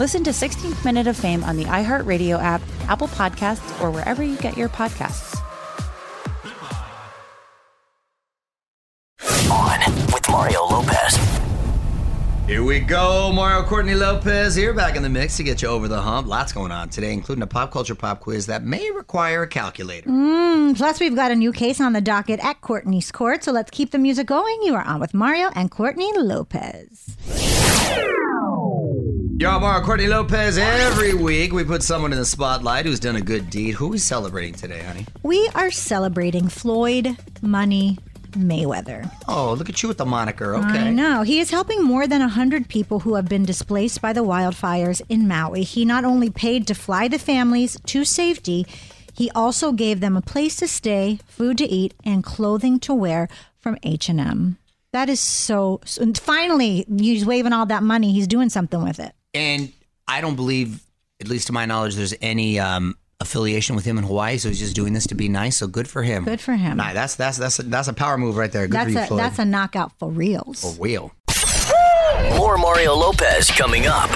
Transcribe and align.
Listen 0.00 0.24
to 0.24 0.30
16th 0.30 0.82
Minute 0.82 1.06
of 1.08 1.16
Fame 1.18 1.44
on 1.44 1.58
the 1.58 1.64
iHeartRadio 1.64 2.40
app, 2.42 2.62
Apple 2.88 3.08
Podcasts, 3.08 3.82
or 3.82 3.90
wherever 3.90 4.22
you 4.22 4.34
get 4.38 4.56
your 4.56 4.70
podcasts. 4.70 5.38
On 9.50 10.06
with 10.06 10.26
Mario 10.30 10.64
Lopez. 10.64 11.18
Here 12.46 12.64
we 12.64 12.80
go. 12.80 13.30
Mario 13.30 13.62
Courtney 13.62 13.94
Lopez 13.94 14.54
here, 14.54 14.72
back 14.72 14.96
in 14.96 15.02
the 15.02 15.08
mix 15.10 15.36
to 15.36 15.42
get 15.42 15.60
you 15.60 15.68
over 15.68 15.86
the 15.86 16.00
hump. 16.00 16.26
Lots 16.26 16.54
going 16.54 16.72
on 16.72 16.88
today, 16.88 17.12
including 17.12 17.42
a 17.42 17.46
pop 17.46 17.70
culture 17.70 17.94
pop 17.94 18.20
quiz 18.20 18.46
that 18.46 18.64
may 18.64 18.90
require 18.90 19.42
a 19.42 19.46
calculator. 19.46 20.08
Mm, 20.08 20.78
plus, 20.78 20.98
we've 20.98 21.14
got 21.14 21.30
a 21.30 21.36
new 21.36 21.52
case 21.52 21.78
on 21.78 21.92
the 21.92 22.00
docket 22.00 22.40
at 22.42 22.62
Courtney's 22.62 23.12
Court. 23.12 23.44
So 23.44 23.52
let's 23.52 23.70
keep 23.70 23.90
the 23.90 23.98
music 23.98 24.26
going. 24.26 24.62
You 24.62 24.76
are 24.76 24.82
on 24.82 24.98
with 24.98 25.12
Mario 25.12 25.50
and 25.54 25.70
Courtney 25.70 26.10
Lopez. 26.16 27.59
Yo, 29.40 29.58
Mario 29.58 29.82
Courtney 29.82 30.06
Lopez. 30.06 30.58
Every 30.58 31.14
week 31.14 31.54
we 31.54 31.64
put 31.64 31.82
someone 31.82 32.12
in 32.12 32.18
the 32.18 32.26
spotlight 32.26 32.84
who's 32.84 33.00
done 33.00 33.16
a 33.16 33.22
good 33.22 33.48
deed. 33.48 33.70
Who 33.70 33.86
are 33.86 33.92
we 33.92 33.96
celebrating 33.96 34.52
today, 34.52 34.82
honey? 34.82 35.06
We 35.22 35.48
are 35.54 35.70
celebrating 35.70 36.50
Floyd 36.50 37.16
Money 37.40 37.96
Mayweather. 38.32 39.10
Oh, 39.28 39.54
look 39.54 39.70
at 39.70 39.82
you 39.82 39.88
with 39.88 39.96
the 39.96 40.04
moniker. 40.04 40.56
Okay. 40.56 40.88
I 40.88 40.90
know. 40.90 41.22
He 41.22 41.40
is 41.40 41.50
helping 41.50 41.82
more 41.82 42.06
than 42.06 42.20
100 42.20 42.68
people 42.68 43.00
who 43.00 43.14
have 43.14 43.30
been 43.30 43.46
displaced 43.46 44.02
by 44.02 44.12
the 44.12 44.22
wildfires 44.22 45.00
in 45.08 45.26
Maui. 45.26 45.62
He 45.62 45.86
not 45.86 46.04
only 46.04 46.28
paid 46.28 46.66
to 46.66 46.74
fly 46.74 47.08
the 47.08 47.18
families 47.18 47.78
to 47.86 48.04
safety, 48.04 48.66
he 49.14 49.30
also 49.30 49.72
gave 49.72 50.00
them 50.00 50.18
a 50.18 50.20
place 50.20 50.56
to 50.56 50.68
stay, 50.68 51.18
food 51.24 51.56
to 51.56 51.64
eat, 51.64 51.94
and 52.04 52.22
clothing 52.22 52.78
to 52.80 52.92
wear 52.92 53.26
from 53.58 53.78
H&M. 53.84 54.58
That 54.92 55.08
is 55.08 55.18
so, 55.18 55.80
so 55.86 56.12
finally 56.12 56.84
he's 56.94 57.24
waving 57.24 57.54
all 57.54 57.64
that 57.64 57.82
money. 57.82 58.12
He's 58.12 58.26
doing 58.26 58.50
something 58.50 58.82
with 58.82 59.00
it. 59.00 59.14
And 59.34 59.72
I 60.08 60.20
don't 60.20 60.36
believe, 60.36 60.82
at 61.20 61.28
least 61.28 61.46
to 61.48 61.52
my 61.52 61.66
knowledge, 61.66 61.94
there's 61.94 62.14
any 62.20 62.58
um, 62.58 62.96
affiliation 63.20 63.76
with 63.76 63.84
him 63.84 63.98
in 63.98 64.04
Hawaii. 64.04 64.38
So 64.38 64.48
he's 64.48 64.58
just 64.58 64.74
doing 64.74 64.92
this 64.92 65.06
to 65.08 65.14
be 65.14 65.28
nice. 65.28 65.58
So 65.58 65.66
good 65.66 65.88
for 65.88 66.02
him. 66.02 66.24
Good 66.24 66.40
for 66.40 66.54
him. 66.54 66.76
Nah, 66.76 66.92
that's 66.92 67.14
that's 67.14 67.38
that's 67.38 67.58
a, 67.58 67.62
that's 67.64 67.88
a 67.88 67.92
power 67.92 68.18
move 68.18 68.36
right 68.36 68.50
there. 68.50 68.66
Good 68.66 68.74
that's 68.74 68.92
for 68.92 68.98
you, 68.98 69.04
a 69.04 69.06
Floyd. 69.06 69.20
that's 69.20 69.38
a 69.38 69.44
knockout 69.44 69.92
for 69.98 70.10
reals. 70.10 70.62
For 70.62 70.82
real. 70.82 71.12
More 72.36 72.58
Mario 72.58 72.94
Lopez 72.94 73.50
coming 73.50 73.86
up. 73.86 74.10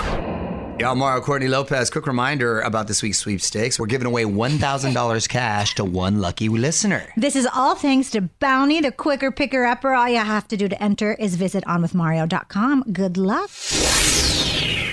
Y'all, 0.81 0.97
Mario 0.97 1.23
Courtney 1.23 1.47
Lopez. 1.47 1.89
Quick 1.89 2.07
reminder 2.09 2.61
about 2.61 2.89
this 2.89 3.01
week's 3.01 3.19
sweepstakes. 3.19 3.79
We're 3.79 3.87
giving 3.87 4.09
away 4.09 4.25
$1,000 4.25 5.29
cash 5.29 5.77
to 5.77 5.85
one 5.85 6.21
lucky 6.21 6.49
listener. 6.49 7.13
This 7.17 7.37
is 7.37 7.47
all 7.55 7.77
thanks 7.77 8.11
to 8.11 8.23
Bounty, 8.23 8.81
the 8.81 8.91
quicker 8.91 9.31
picker 9.31 9.65
upper. 9.65 9.93
All 9.93 10.09
you 10.09 10.19
have 10.19 10.49
to 10.49 10.57
do 10.57 10.69
to 10.69 10.83
enter 10.83 11.15
is 11.15 11.37
visit 11.37 11.63
onwithmario.com. 11.65 12.93
Good 12.93 13.17
luck. 13.17 13.51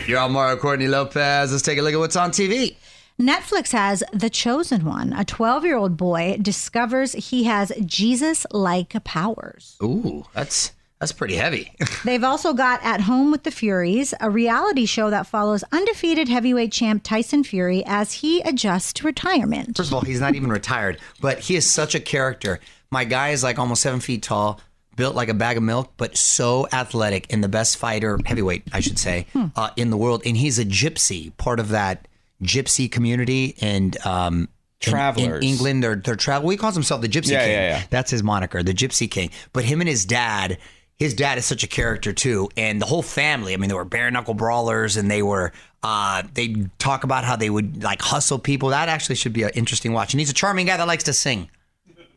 Y'all, 0.07 0.29
Mario 0.29 0.57
Courtney 0.57 0.87
Lopez. 0.87 1.51
Let's 1.51 1.63
take 1.63 1.77
a 1.77 1.81
look 1.81 1.93
at 1.93 1.99
what's 1.99 2.15
on 2.15 2.31
TV. 2.31 2.75
Netflix 3.19 3.71
has 3.71 4.03
The 4.11 4.29
Chosen 4.29 4.83
One. 4.83 5.13
A 5.13 5.23
12 5.23 5.63
year 5.63 5.77
old 5.77 5.95
boy 5.95 6.37
discovers 6.41 7.13
he 7.13 7.43
has 7.43 7.71
Jesus 7.85 8.45
like 8.51 9.01
powers. 9.03 9.77
Ooh, 9.83 10.25
that's 10.33 10.71
that's 10.99 11.11
pretty 11.11 11.35
heavy. 11.35 11.71
They've 12.05 12.23
also 12.23 12.53
got 12.53 12.83
At 12.83 13.01
Home 13.01 13.31
with 13.31 13.43
the 13.43 13.51
Furies, 13.51 14.13
a 14.19 14.29
reality 14.29 14.85
show 14.85 15.09
that 15.09 15.27
follows 15.27 15.63
undefeated 15.71 16.29
heavyweight 16.29 16.71
champ 16.71 17.03
Tyson 17.03 17.43
Fury 17.43 17.83
as 17.85 18.13
he 18.13 18.41
adjusts 18.41 18.93
to 18.93 19.05
retirement. 19.05 19.77
First 19.77 19.89
of 19.89 19.95
all, 19.95 20.01
he's 20.01 20.19
not 20.19 20.35
even 20.35 20.49
retired, 20.49 20.99
but 21.19 21.39
he 21.39 21.55
is 21.55 21.69
such 21.69 21.95
a 21.95 21.99
character. 21.99 22.59
My 22.89 23.03
guy 23.03 23.29
is 23.29 23.43
like 23.43 23.57
almost 23.59 23.81
seven 23.81 23.99
feet 23.99 24.23
tall, 24.23 24.59
built 24.95 25.15
like 25.15 25.29
a 25.29 25.33
bag 25.33 25.57
of 25.57 25.63
milk, 25.63 25.91
but 25.97 26.17
so 26.17 26.67
athletic 26.73 27.31
and 27.33 27.43
the 27.43 27.49
best 27.49 27.77
fighter, 27.77 28.19
heavyweight, 28.25 28.63
I 28.73 28.79
should 28.81 28.99
say, 28.99 29.25
uh, 29.55 29.69
in 29.75 29.89
the 29.89 29.97
world. 29.97 30.21
And 30.25 30.35
he's 30.37 30.59
a 30.59 30.65
gypsy, 30.65 31.35
part 31.37 31.59
of 31.59 31.69
that 31.69 32.07
gypsy 32.43 32.91
community. 32.91 33.55
And 33.61 33.97
um, 34.05 34.39
in- 34.41 34.47
Travelers. 34.91 35.43
in, 35.43 35.49
England, 35.49 35.83
they're 35.83 35.95
they're 35.95 36.15
travel. 36.15 36.49
He 36.49 36.57
calls 36.57 36.73
himself 36.73 37.01
the 37.01 37.07
Gypsy 37.09 37.31
Yeah, 37.31 37.43
King. 37.45 37.51
yeah, 37.53 37.67
yeah. 37.77 37.83
That's 37.91 38.09
his 38.11 38.23
moniker, 38.23 38.63
the 38.63 38.73
Gypsy 38.73 39.09
King. 39.09 39.29
But 39.53 39.63
him 39.63 39.79
and 39.81 39.87
his 39.89 40.05
dad. 40.05 40.57
His 40.97 41.15
dad 41.15 41.39
is 41.39 41.45
such 41.45 41.63
a 41.63 41.67
character 41.67 42.13
too, 42.13 42.49
and 42.55 42.79
the 42.79 42.85
whole 42.85 43.01
family. 43.01 43.55
I 43.55 43.57
mean, 43.57 43.69
they 43.69 43.75
were 43.75 43.85
bare 43.85 44.11
knuckle 44.11 44.35
brawlers, 44.35 44.97
and 44.97 45.09
they 45.09 45.23
were. 45.23 45.51
Uh, 45.81 46.21
they 46.35 46.55
talk 46.77 47.03
about 47.03 47.23
how 47.23 47.35
they 47.35 47.49
would 47.49 47.83
like 47.83 48.03
hustle 48.03 48.37
people. 48.37 48.69
That 48.69 48.87
actually 48.87 49.15
should 49.15 49.33
be 49.33 49.41
an 49.41 49.49
interesting 49.55 49.93
watch. 49.93 50.13
And 50.13 50.19
he's 50.21 50.29
a 50.29 50.33
charming 50.33 50.67
guy 50.67 50.77
that 50.77 50.85
likes 50.87 51.05
to 51.05 51.13
sing. 51.13 51.49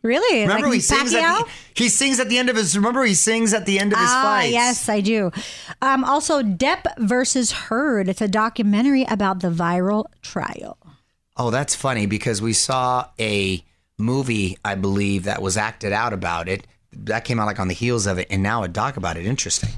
Really? 0.04 0.42
Remember 0.42 0.66
like 0.66 0.74
he 0.74 0.80
sings 0.80 1.14
at 1.14 1.38
the, 1.44 1.50
he 1.74 1.88
sings 1.88 2.20
at 2.20 2.28
the 2.28 2.36
end 2.38 2.50
of 2.50 2.56
his 2.56 2.76
remember 2.76 3.02
he 3.04 3.14
sings 3.14 3.54
at 3.54 3.64
the 3.64 3.78
end 3.80 3.92
of 3.94 3.98
his 3.98 4.08
Ah, 4.10 4.22
fights. 4.22 4.52
yes, 4.52 4.88
I 4.88 5.00
do. 5.00 5.32
Um, 5.82 6.04
also, 6.04 6.42
Depp 6.42 6.82
versus 6.98 7.50
Heard. 7.52 8.08
It's 8.08 8.20
a 8.20 8.28
documentary 8.28 9.04
about 9.04 9.40
the 9.40 9.48
viral 9.48 10.04
trial. 10.20 10.76
Oh, 11.38 11.50
that's 11.50 11.74
funny 11.74 12.04
because 12.06 12.40
we 12.42 12.52
saw 12.52 13.06
a 13.18 13.64
movie, 13.98 14.58
I 14.64 14.74
believe, 14.74 15.24
that 15.24 15.40
was 15.40 15.56
acted 15.56 15.92
out 15.92 16.12
about 16.12 16.48
it. 16.48 16.66
That 16.92 17.24
came 17.24 17.40
out 17.40 17.46
like 17.46 17.58
on 17.58 17.68
the 17.68 17.74
heels 17.74 18.06
of 18.06 18.18
it, 18.18 18.26
and 18.30 18.42
now 18.42 18.62
a 18.62 18.68
doc 18.68 18.96
about 18.98 19.16
it. 19.16 19.24
Interesting. 19.26 19.70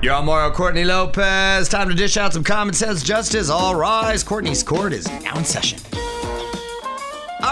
You're 0.00 0.14
on 0.14 0.24
Mario 0.26 0.52
Courtney 0.54 0.84
Lopez. 0.84 1.68
Time 1.68 1.88
to 1.88 1.94
dish 1.94 2.16
out 2.16 2.32
some 2.32 2.44
common 2.44 2.72
sense 2.72 3.02
justice. 3.02 3.50
All 3.50 3.74
rise. 3.74 4.22
Courtney's 4.24 4.62
court 4.62 4.92
is 4.92 5.06
now 5.22 5.36
in 5.36 5.44
session. 5.44 5.78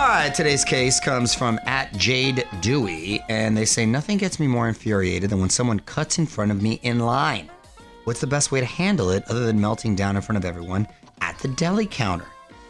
Right, 0.09 0.33
today's 0.33 0.65
case 0.65 1.01
comes 1.01 1.35
from 1.35 1.59
at 1.67 1.93
Jade 1.95 2.47
Dewey, 2.61 3.21
and 3.29 3.57
they 3.57 3.65
say 3.65 3.85
nothing 3.85 4.19
gets 4.19 4.39
me 4.39 4.47
more 4.47 4.69
infuriated 4.69 5.31
than 5.31 5.41
when 5.41 5.51
someone 5.51 5.81
cuts 5.81 6.19
in 6.21 6.27
front 6.27 6.53
of 6.53 6.63
me 6.63 6.79
in 6.85 7.01
line. 7.01 7.51
What's 8.05 8.21
the 8.21 8.29
best 8.29 8.53
way 8.53 8.61
to 8.61 8.67
handle 8.67 9.11
it 9.11 9.25
other 9.29 9.45
than 9.45 9.61
melting 9.61 9.97
down 9.97 10.15
in 10.15 10.23
front 10.23 10.37
of 10.37 10.45
everyone 10.45 10.87
at 11.23 11.37
the 11.41 11.49
deli 11.49 11.87
counter? 11.87 12.25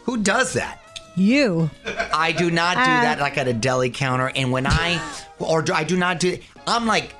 Who 0.05 0.17
does 0.17 0.51
that? 0.53 0.79
You. 1.15 1.69
I 2.11 2.31
do 2.31 2.49
not 2.49 2.73
do 2.77 2.81
Uh, 2.81 3.01
that 3.01 3.19
like 3.19 3.37
at 3.37 3.47
a 3.47 3.53
deli 3.53 3.91
counter. 3.91 4.31
And 4.35 4.51
when 4.51 4.65
I, 4.65 4.99
or 5.37 5.61
do, 5.61 5.73
I 5.73 5.83
do 5.83 5.95
not 5.95 6.19
do, 6.19 6.39
I'm 6.65 6.87
like, 6.87 7.13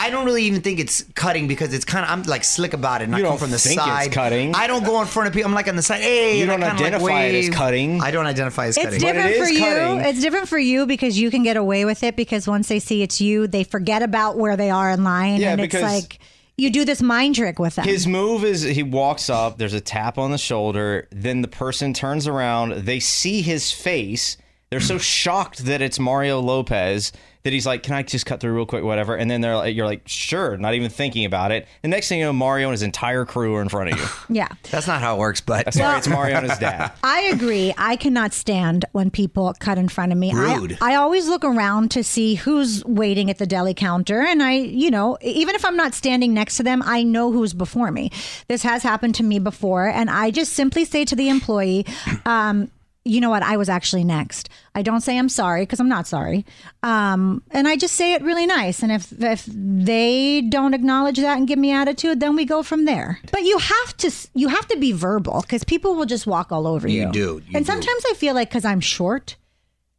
I 0.00 0.10
don't 0.10 0.24
really 0.24 0.44
even 0.44 0.60
think 0.60 0.78
it's 0.78 1.02
cutting 1.14 1.48
because 1.48 1.74
it's 1.74 1.84
kind 1.84 2.04
of 2.04 2.10
I'm 2.12 2.22
like 2.22 2.44
slick 2.44 2.72
about 2.72 3.00
it. 3.02 3.04
And 3.06 3.14
I 3.16 3.18
You 3.18 3.24
come 3.24 3.32
don't 3.32 3.38
from 3.40 3.50
the 3.50 3.58
think 3.58 3.76
it's 3.78 3.84
side. 3.84 4.12
cutting. 4.12 4.54
I 4.54 4.68
don't 4.68 4.84
go 4.84 5.00
in 5.00 5.08
front 5.08 5.26
of 5.26 5.34
people. 5.34 5.48
I'm 5.48 5.54
like 5.54 5.66
on 5.68 5.74
the 5.76 5.82
side. 5.82 6.00
Hey, 6.02 6.38
You 6.38 6.46
don't 6.46 6.60
kinda, 6.60 6.66
like, 6.68 6.80
identify 6.80 7.22
it 7.24 7.34
as 7.34 7.50
cutting. 7.54 8.00
I 8.00 8.10
don't 8.12 8.26
identify 8.26 8.66
as 8.66 8.76
It's 8.76 8.84
cutting. 8.86 9.00
But 9.00 9.08
it 9.08 9.12
different 9.14 9.36
for 9.36 9.42
is 9.44 9.50
you. 9.50 9.58
cutting. 9.58 10.00
It's 10.00 10.20
different 10.20 10.48
for 10.48 10.58
you 10.58 10.86
because 10.86 11.18
you 11.18 11.30
can 11.32 11.42
get 11.42 11.56
away 11.56 11.84
with 11.84 12.02
it 12.04 12.14
because 12.14 12.46
once 12.46 12.68
they 12.68 12.78
see 12.78 13.02
it's 13.02 13.20
you, 13.20 13.48
they 13.48 13.64
forget 13.64 14.02
about 14.02 14.38
where 14.38 14.56
they 14.56 14.70
are 14.70 14.90
in 14.92 15.02
line. 15.02 15.40
Yeah, 15.40 15.50
and 15.52 15.60
it's 15.60 15.74
because- 15.74 15.82
like 16.02 16.20
you 16.56 16.70
do 16.70 16.84
this 16.84 17.02
mind 17.02 17.34
trick 17.34 17.58
with 17.58 17.74
them. 17.76 17.84
His 17.84 18.06
move 18.06 18.44
is 18.44 18.62
he 18.62 18.82
walks 18.82 19.28
up, 19.28 19.58
there's 19.58 19.74
a 19.74 19.80
tap 19.80 20.16
on 20.18 20.30
the 20.32 20.38
shoulder, 20.38 21.08
then 21.10 21.42
the 21.42 21.48
person 21.48 21.92
turns 21.92 22.26
around, 22.26 22.72
they 22.84 22.98
see 23.00 23.42
his 23.42 23.70
face. 23.72 24.36
They're 24.70 24.80
so 24.80 24.98
shocked 24.98 25.64
that 25.64 25.80
it's 25.80 25.98
Mario 25.98 26.40
Lopez 26.40 27.12
that 27.44 27.54
he's 27.54 27.64
like, 27.66 27.82
"Can 27.82 27.94
I 27.94 28.02
just 28.02 28.26
cut 28.26 28.40
through 28.40 28.54
real 28.54 28.66
quick, 28.66 28.84
whatever?" 28.84 29.16
And 29.16 29.30
then 29.30 29.40
they're 29.40 29.56
like, 29.56 29.74
"You're 29.74 29.86
like, 29.86 30.02
sure," 30.06 30.58
not 30.58 30.74
even 30.74 30.90
thinking 30.90 31.24
about 31.24 31.52
it. 31.52 31.66
The 31.80 31.88
next 31.88 32.10
thing 32.10 32.18
you 32.18 32.26
know, 32.26 32.34
Mario 32.34 32.66
and 32.68 32.72
his 32.72 32.82
entire 32.82 33.24
crew 33.24 33.54
are 33.54 33.62
in 33.62 33.70
front 33.70 33.92
of 33.92 33.98
you. 33.98 34.06
yeah. 34.36 34.48
That's 34.70 34.86
not 34.86 35.00
how 35.00 35.16
it 35.16 35.18
works, 35.20 35.40
but 35.40 35.72
Sorry, 35.72 35.96
it's 35.96 36.06
Mario 36.06 36.36
and 36.36 36.50
his 36.50 36.58
dad. 36.58 36.92
I 37.02 37.30
agree. 37.32 37.72
I 37.78 37.96
cannot 37.96 38.34
stand 38.34 38.84
when 38.92 39.10
people 39.10 39.54
cut 39.58 39.78
in 39.78 39.88
front 39.88 40.12
of 40.12 40.18
me. 40.18 40.32
I- 40.32 40.56
Rude. 40.56 40.76
I, 40.82 40.96
always 40.96 41.28
look 41.28 41.44
around 41.44 41.90
to 41.92 42.04
see 42.04 42.34
who's 42.34 42.84
waiting 42.84 43.30
at 43.30 43.38
the 43.38 43.46
deli 43.46 43.72
counter. 43.72 44.20
And 44.20 44.42
I, 44.42 44.54
you 44.56 44.90
know, 44.90 45.16
even 45.22 45.54
if 45.54 45.64
I'm 45.64 45.76
not 45.76 45.94
standing 45.94 46.34
next 46.34 46.58
to 46.58 46.62
them, 46.62 46.82
I 46.84 47.04
know 47.04 47.32
who's 47.32 47.54
before 47.54 47.90
me. 47.90 48.10
This 48.48 48.62
has 48.64 48.82
happened 48.82 49.14
to 49.14 49.22
me 49.22 49.38
before. 49.38 49.88
And 49.88 50.10
I 50.10 50.30
just 50.30 50.52
simply 50.52 50.84
say 50.84 51.06
to 51.06 51.16
the 51.16 51.30
employee, 51.30 51.86
um, 52.26 52.70
you 53.08 53.20
know 53.20 53.30
what? 53.30 53.42
I 53.42 53.56
was 53.56 53.68
actually 53.68 54.04
next. 54.04 54.48
I 54.74 54.82
don't 54.82 55.00
say 55.00 55.18
I'm 55.18 55.28
sorry 55.28 55.62
because 55.62 55.80
I'm 55.80 55.88
not 55.88 56.06
sorry, 56.06 56.44
um, 56.82 57.42
and 57.50 57.66
I 57.66 57.76
just 57.76 57.94
say 57.94 58.12
it 58.12 58.22
really 58.22 58.46
nice. 58.46 58.82
And 58.82 58.92
if 58.92 59.12
if 59.20 59.46
they 59.46 60.42
don't 60.42 60.74
acknowledge 60.74 61.16
that 61.16 61.38
and 61.38 61.48
give 61.48 61.58
me 61.58 61.72
attitude, 61.72 62.20
then 62.20 62.36
we 62.36 62.44
go 62.44 62.62
from 62.62 62.84
there. 62.84 63.18
But 63.32 63.42
you 63.42 63.58
have 63.58 63.96
to 63.98 64.10
you 64.34 64.48
have 64.48 64.66
to 64.68 64.76
be 64.76 64.92
verbal 64.92 65.40
because 65.42 65.64
people 65.64 65.94
will 65.94 66.06
just 66.06 66.26
walk 66.26 66.52
all 66.52 66.66
over 66.66 66.86
you. 66.86 67.06
You 67.06 67.12
do, 67.12 67.42
you 67.46 67.56
and 67.56 67.64
do. 67.64 67.72
sometimes 67.72 68.02
I 68.10 68.14
feel 68.14 68.34
like 68.34 68.50
because 68.50 68.64
I'm 68.64 68.80
short 68.80 69.36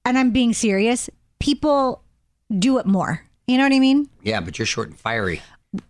and 0.06 0.18
I'm 0.18 0.32
being 0.32 0.54
serious, 0.54 1.10
people 1.40 2.04
do 2.58 2.78
it 2.78 2.86
more. 2.86 3.24
You 3.48 3.58
know 3.58 3.64
what 3.64 3.74
I 3.74 3.80
mean? 3.80 4.08
yeah, 4.22 4.42
but 4.42 4.60
you're 4.60 4.66
short 4.66 4.90
and 4.90 5.00
fiery. 5.00 5.42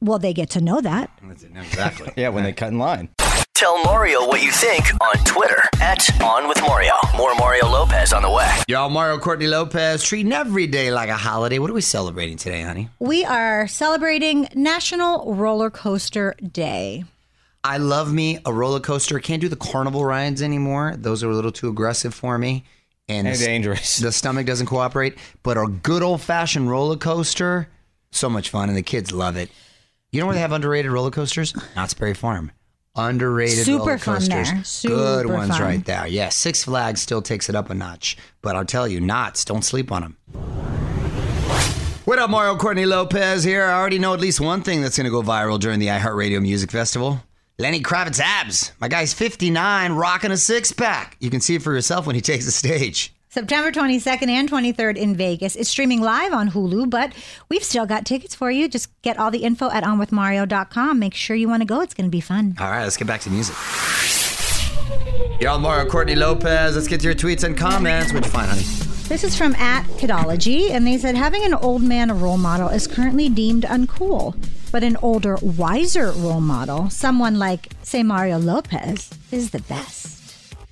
Well, 0.01 0.19
they 0.19 0.33
get 0.33 0.49
to 0.51 0.61
know 0.61 0.81
that. 0.81 1.09
Exactly. 1.55 2.11
Yeah, 2.17 2.29
when 2.29 2.43
they 2.43 2.51
cut 2.53 2.69
in 2.69 2.79
line. 2.79 3.09
Tell 3.59 3.83
Mario 3.83 4.25
what 4.25 4.41
you 4.41 4.53
think 4.53 4.85
on 5.01 5.21
Twitter 5.25 5.61
at 5.81 6.21
On 6.21 6.47
With 6.47 6.61
Mario. 6.61 6.93
More 7.17 7.35
Mario 7.35 7.67
Lopez 7.67 8.13
on 8.13 8.21
the 8.21 8.29
way. 8.31 8.49
Y'all, 8.69 8.89
Mario 8.89 9.17
Courtney 9.17 9.47
Lopez 9.47 10.01
treating 10.01 10.31
every 10.31 10.65
day 10.65 10.93
like 10.93 11.09
a 11.09 11.17
holiday. 11.17 11.59
What 11.59 11.69
are 11.69 11.73
we 11.73 11.81
celebrating 11.81 12.37
today, 12.37 12.61
honey? 12.61 12.87
We 12.99 13.25
are 13.25 13.67
celebrating 13.67 14.47
National 14.55 15.35
Roller 15.35 15.69
Coaster 15.69 16.35
Day. 16.41 17.03
I 17.61 17.79
love 17.79 18.13
me 18.13 18.39
a 18.45 18.53
roller 18.53 18.79
coaster. 18.79 19.19
Can't 19.19 19.41
do 19.41 19.49
the 19.49 19.57
carnival 19.57 20.05
rides 20.05 20.41
anymore. 20.41 20.95
Those 20.97 21.21
are 21.21 21.29
a 21.29 21.35
little 21.35 21.51
too 21.51 21.67
aggressive 21.67 22.13
for 22.13 22.37
me. 22.37 22.63
And, 23.09 23.27
And 23.27 23.35
the, 23.35 23.45
dangerous. 23.45 23.97
the 23.97 24.13
stomach 24.13 24.45
doesn't 24.47 24.67
cooperate. 24.67 25.17
But 25.43 25.57
a 25.57 25.67
good 25.67 26.01
old 26.01 26.21
fashioned 26.21 26.69
roller 26.69 26.95
coaster, 26.95 27.67
so 28.11 28.29
much 28.29 28.51
fun, 28.51 28.69
and 28.69 28.77
the 28.77 28.83
kids 28.83 29.11
love 29.11 29.35
it. 29.35 29.49
You 30.11 30.21
know 30.21 30.27
where 30.27 30.35
they 30.35 30.41
have 30.41 30.53
underrated 30.53 30.89
roller 30.93 31.11
coasters? 31.11 31.53
Knott's 31.75 31.93
Berry 31.93 32.13
Farm. 32.13 32.53
Underrated 32.95 33.65
Super 33.65 33.79
roller 33.79 33.97
fun 33.97 34.15
coasters. 34.15 34.81
there. 34.81 34.91
Good 34.91 35.25
ones 35.27 35.51
fun. 35.51 35.61
right 35.61 35.85
there. 35.85 36.07
Yeah, 36.07 36.29
Six 36.29 36.63
Flags 36.63 37.01
still 37.01 37.21
takes 37.21 37.47
it 37.49 37.55
up 37.55 37.69
a 37.69 37.73
notch. 37.75 38.17
But 38.41 38.55
I'll 38.55 38.65
tell 38.65 38.87
you, 38.87 38.99
Knott's, 38.99 39.45
don't 39.45 39.63
sleep 39.63 39.91
on 39.91 40.01
them. 40.01 40.17
What 42.05 42.17
up, 42.17 42.29
Mario 42.31 42.55
Courtney 42.57 42.85
Lopez 42.85 43.43
here. 43.43 43.63
I 43.65 43.73
already 43.73 43.99
know 43.99 44.13
at 44.15 44.19
least 44.19 44.41
one 44.41 44.63
thing 44.63 44.81
that's 44.81 44.97
going 44.97 45.05
to 45.05 45.11
go 45.11 45.21
viral 45.21 45.59
during 45.59 45.79
the 45.79 45.87
iHeartRadio 45.87 46.41
Music 46.41 46.71
Festival. 46.71 47.21
Lenny 47.59 47.81
Kravitz 47.81 48.19
abs. 48.19 48.71
My 48.79 48.87
guy's 48.87 49.13
59, 49.13 49.91
rocking 49.93 50.31
a 50.31 50.37
six 50.37 50.71
pack. 50.71 51.17
You 51.19 51.29
can 51.29 51.41
see 51.41 51.55
it 51.55 51.61
for 51.61 51.73
yourself 51.73 52.07
when 52.07 52.15
he 52.15 52.21
takes 52.21 52.45
the 52.45 52.51
stage. 52.51 53.13
September 53.31 53.71
22nd 53.71 54.27
and 54.27 54.49
23rd 54.49 54.97
in 54.97 55.15
Vegas. 55.15 55.55
It's 55.55 55.69
streaming 55.69 56.01
live 56.01 56.33
on 56.33 56.49
Hulu, 56.49 56.89
but 56.89 57.13
we've 57.47 57.63
still 57.63 57.85
got 57.85 58.03
tickets 58.03 58.33
for 58.33 58.49
you. 58.49 58.67
Just 58.67 58.89
get 59.03 59.19
all 59.19 59.29
the 59.29 59.43
info 59.43 59.69
at 59.69 59.83
onwithmario.com. 59.83 60.97
Make 60.97 61.13
sure 61.13 61.35
you 61.35 61.47
want 61.47 61.61
to 61.61 61.67
go. 61.67 61.81
It's 61.81 61.93
going 61.93 62.07
to 62.07 62.11
be 62.11 62.21
fun. 62.21 62.55
All 62.59 62.71
right, 62.71 62.81
let's 62.81 62.97
get 62.97 63.07
back 63.07 63.21
to 63.21 63.29
music. 63.29 63.55
Y'all, 65.39 65.59
Mario 65.59 65.87
Courtney 65.87 66.15
Lopez. 66.15 66.75
Let's 66.75 66.87
get 66.87 67.01
to 67.01 67.05
your 67.05 67.13
tweets 67.13 67.43
and 67.43 67.55
comments. 67.55 68.11
What'd 68.11 68.25
you 68.25 68.31
find, 68.31 68.49
honey? 68.49 68.63
This 69.07 69.23
is 69.23 69.37
from 69.37 69.53
at 69.55 69.83
Kidology, 69.99 70.71
and 70.71 70.87
they 70.87 70.97
said 70.97 71.15
having 71.15 71.43
an 71.43 71.53
old 71.53 71.83
man 71.83 72.09
a 72.09 72.15
role 72.15 72.37
model 72.37 72.69
is 72.69 72.87
currently 72.87 73.29
deemed 73.29 73.63
uncool, 73.63 74.35
but 74.71 74.83
an 74.83 74.97
older, 75.03 75.37
wiser 75.43 76.11
role 76.13 76.41
model, 76.41 76.89
someone 76.89 77.37
like, 77.37 77.73
say, 77.83 78.01
Mario 78.01 78.39
Lopez, 78.39 79.11
is 79.31 79.51
the 79.51 79.61
best. 79.61 80.18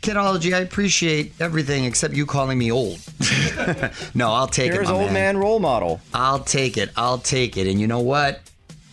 Kidology, 0.07 0.53
I 0.53 0.59
appreciate 0.59 1.33
everything 1.41 1.83
except 1.83 2.13
you 2.13 2.25
calling 2.25 2.57
me 2.57 2.71
old. 2.71 2.97
no, 4.15 4.31
I'll 4.31 4.47
take 4.47 4.71
Here's 4.71 4.87
it, 4.87 4.93
my 4.93 5.01
old 5.01 5.11
man 5.11 5.35
role 5.35 5.59
model. 5.59 5.99
I'll 6.13 6.39
take 6.39 6.77
it. 6.77 6.91
I'll 6.95 7.17
take 7.17 7.57
it. 7.57 7.67
And 7.67 7.77
you 7.81 7.87
know 7.87 7.99
what? 7.99 8.39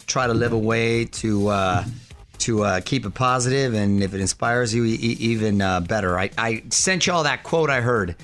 Try 0.08 0.26
to 0.26 0.34
live 0.34 0.52
a 0.52 0.58
way 0.58 1.04
to 1.04 1.48
uh, 1.48 1.84
to 2.38 2.64
uh, 2.64 2.80
keep 2.80 3.06
it 3.06 3.14
positive, 3.14 3.74
and 3.74 4.02
if 4.02 4.12
it 4.12 4.20
inspires 4.20 4.74
you, 4.74 4.84
e- 4.84 4.96
even 4.96 5.62
uh, 5.62 5.80
better. 5.80 6.18
I, 6.18 6.30
I 6.36 6.64
sent 6.70 7.06
y'all 7.06 7.22
that 7.22 7.44
quote 7.44 7.70
I 7.70 7.80
heard 7.80 8.16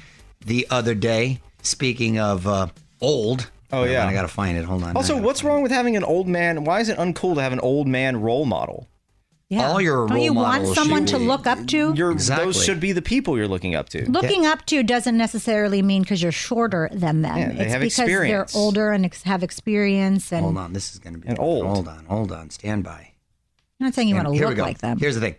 the 0.44 0.66
other 0.68 0.96
day. 0.96 1.40
Speaking 1.62 2.18
of 2.18 2.44
uh, 2.48 2.66
old. 3.00 3.50
Oh, 3.72 3.84
yeah. 3.84 4.04
I 4.04 4.12
gotta 4.12 4.26
find 4.26 4.58
it. 4.58 4.64
Hold 4.64 4.82
on. 4.82 4.96
Also, 4.96 5.16
what's 5.16 5.44
wrong 5.44 5.62
with 5.62 5.70
having 5.70 5.96
an 5.96 6.02
old 6.02 6.26
man? 6.26 6.64
Why 6.64 6.80
is 6.80 6.88
it 6.88 6.98
uncool 6.98 7.36
to 7.36 7.40
have 7.40 7.52
an 7.52 7.60
old 7.60 7.86
man 7.86 8.20
role 8.20 8.46
model? 8.46 8.88
Yeah. 9.50 9.68
All 9.68 9.80
your 9.80 10.06
Don't 10.06 10.20
you 10.20 10.32
want 10.32 10.60
models 10.60 10.76
someone 10.76 11.06
to 11.06 11.18
look 11.18 11.44
up 11.44 11.66
to? 11.66 11.92
You're, 11.92 12.12
Exactly. 12.12 12.46
Those 12.46 12.64
should 12.64 12.78
be 12.78 12.92
the 12.92 13.02
people 13.02 13.36
you're 13.36 13.48
looking 13.48 13.74
up 13.74 13.88
to. 13.88 14.08
Looking 14.08 14.46
up 14.46 14.64
to 14.66 14.84
doesn't 14.84 15.16
necessarily 15.16 15.82
mean 15.82 16.02
because 16.02 16.22
you're 16.22 16.30
shorter 16.30 16.88
than 16.92 17.22
them. 17.22 17.36
Yeah, 17.36 17.48
they 17.52 17.64
it's 17.64 17.72
have 17.72 17.80
because 17.80 17.98
experience. 17.98 18.52
they're 18.52 18.60
older 18.62 18.92
and 18.92 19.04
ex- 19.04 19.24
have 19.24 19.42
experience. 19.42 20.32
And 20.32 20.44
Hold 20.44 20.56
on. 20.56 20.72
This 20.72 20.92
is 20.92 21.00
gonna 21.00 21.18
be 21.18 21.36
old. 21.36 21.66
Hold 21.66 21.88
on. 21.88 22.04
Hold 22.06 22.30
on. 22.30 22.50
Stand 22.50 22.84
by. 22.84 23.10
I'm 23.80 23.86
not 23.86 23.94
saying 23.94 24.08
you 24.08 24.14
And 24.14 24.24
want 24.28 24.38
to 24.38 24.48
look 24.48 24.58
like 24.58 24.78
them. 24.78 24.98
Here's 24.98 25.16
the 25.16 25.20
thing. 25.20 25.34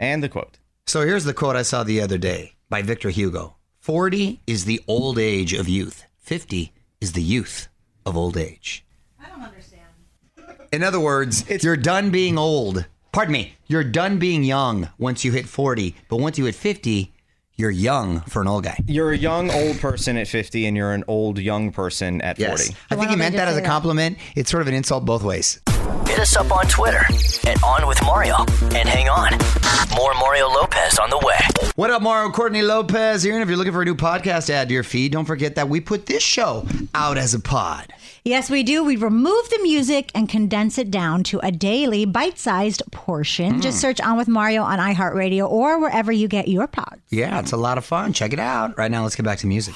And 0.00 0.22
the 0.22 0.30
quote. 0.30 0.58
So 0.86 1.02
here's 1.04 1.24
the 1.24 1.34
quote 1.34 1.56
I 1.56 1.62
saw 1.62 1.84
the 1.84 2.00
other 2.00 2.16
day 2.16 2.54
by 2.70 2.80
Victor 2.80 3.10
Hugo 3.10 3.56
40 3.80 4.40
is 4.46 4.64
the 4.64 4.80
old 4.88 5.18
age 5.18 5.52
of 5.52 5.68
youth, 5.68 6.06
50 6.20 6.72
is 7.02 7.12
the 7.12 7.22
youth 7.22 7.68
of 8.06 8.16
old 8.16 8.38
age. 8.38 8.84
I 9.22 9.28
don't 9.28 9.42
understand. 9.42 9.82
In 10.72 10.82
other 10.82 11.00
words, 11.00 11.44
you're 11.62 11.76
done 11.76 12.10
being 12.10 12.38
old. 12.38 12.86
Pardon 13.16 13.32
me, 13.32 13.54
you're 13.66 13.82
done 13.82 14.18
being 14.18 14.44
young 14.44 14.90
once 14.98 15.24
you 15.24 15.32
hit 15.32 15.48
40, 15.48 15.94
but 16.10 16.18
once 16.18 16.36
you 16.36 16.44
hit 16.44 16.54
50, 16.54 17.14
you're 17.54 17.70
young 17.70 18.20
for 18.20 18.42
an 18.42 18.46
old 18.46 18.64
guy. 18.64 18.78
You're 18.86 19.12
a 19.12 19.16
young 19.16 19.50
old 19.50 19.80
person 19.80 20.18
at 20.18 20.28
50 20.28 20.66
and 20.66 20.76
you're 20.76 20.92
an 20.92 21.02
old 21.08 21.38
young 21.38 21.72
person 21.72 22.20
at 22.20 22.36
40. 22.36 22.76
I 22.90 22.94
Why 22.94 23.00
think 23.00 23.12
he 23.12 23.16
meant 23.16 23.34
that 23.36 23.48
as 23.48 23.54
say 23.54 23.60
a 23.60 23.62
that? 23.62 23.66
compliment. 23.66 24.18
It's 24.34 24.50
sort 24.50 24.60
of 24.60 24.68
an 24.68 24.74
insult 24.74 25.06
both 25.06 25.22
ways. 25.22 25.62
Hit 26.16 26.22
us 26.22 26.36
up 26.36 26.50
on 26.50 26.66
Twitter 26.66 27.04
at 27.46 27.62
On 27.62 27.86
With 27.86 28.02
Mario. 28.02 28.36
And 28.74 28.88
hang 28.88 29.10
on. 29.10 29.32
More 29.94 30.14
Mario 30.14 30.48
Lopez 30.48 30.98
on 30.98 31.10
the 31.10 31.18
way. 31.18 31.38
What 31.74 31.90
up, 31.90 32.00
Mario 32.00 32.30
Courtney 32.30 32.62
Lopez 32.62 33.22
here. 33.22 33.34
And 33.34 33.42
if 33.42 33.50
you're 33.50 33.58
looking 33.58 33.74
for 33.74 33.82
a 33.82 33.84
new 33.84 33.94
podcast 33.94 34.46
to 34.46 34.54
add 34.54 34.68
to 34.68 34.74
your 34.74 34.82
feed, 34.82 35.12
don't 35.12 35.26
forget 35.26 35.56
that 35.56 35.68
we 35.68 35.78
put 35.78 36.06
this 36.06 36.22
show 36.22 36.66
out 36.94 37.18
as 37.18 37.34
a 37.34 37.38
pod. 37.38 37.92
Yes, 38.24 38.48
we 38.48 38.62
do. 38.62 38.82
We 38.82 38.96
remove 38.96 39.50
the 39.50 39.58
music 39.62 40.10
and 40.14 40.26
condense 40.26 40.78
it 40.78 40.90
down 40.90 41.22
to 41.24 41.38
a 41.40 41.52
daily 41.52 42.06
bite 42.06 42.38
sized 42.38 42.82
portion. 42.92 43.56
Hmm. 43.56 43.60
Just 43.60 43.78
search 43.78 44.00
On 44.00 44.16
With 44.16 44.26
Mario 44.26 44.62
on 44.62 44.78
iHeartRadio 44.78 45.46
or 45.46 45.78
wherever 45.78 46.10
you 46.10 46.28
get 46.28 46.48
your 46.48 46.66
pods. 46.66 47.02
Yeah, 47.10 47.38
it's 47.40 47.52
a 47.52 47.58
lot 47.58 47.76
of 47.76 47.84
fun. 47.84 48.14
Check 48.14 48.32
it 48.32 48.40
out. 48.40 48.78
Right 48.78 48.90
now, 48.90 49.02
let's 49.02 49.16
get 49.16 49.26
back 49.26 49.40
to 49.40 49.46
music. 49.46 49.74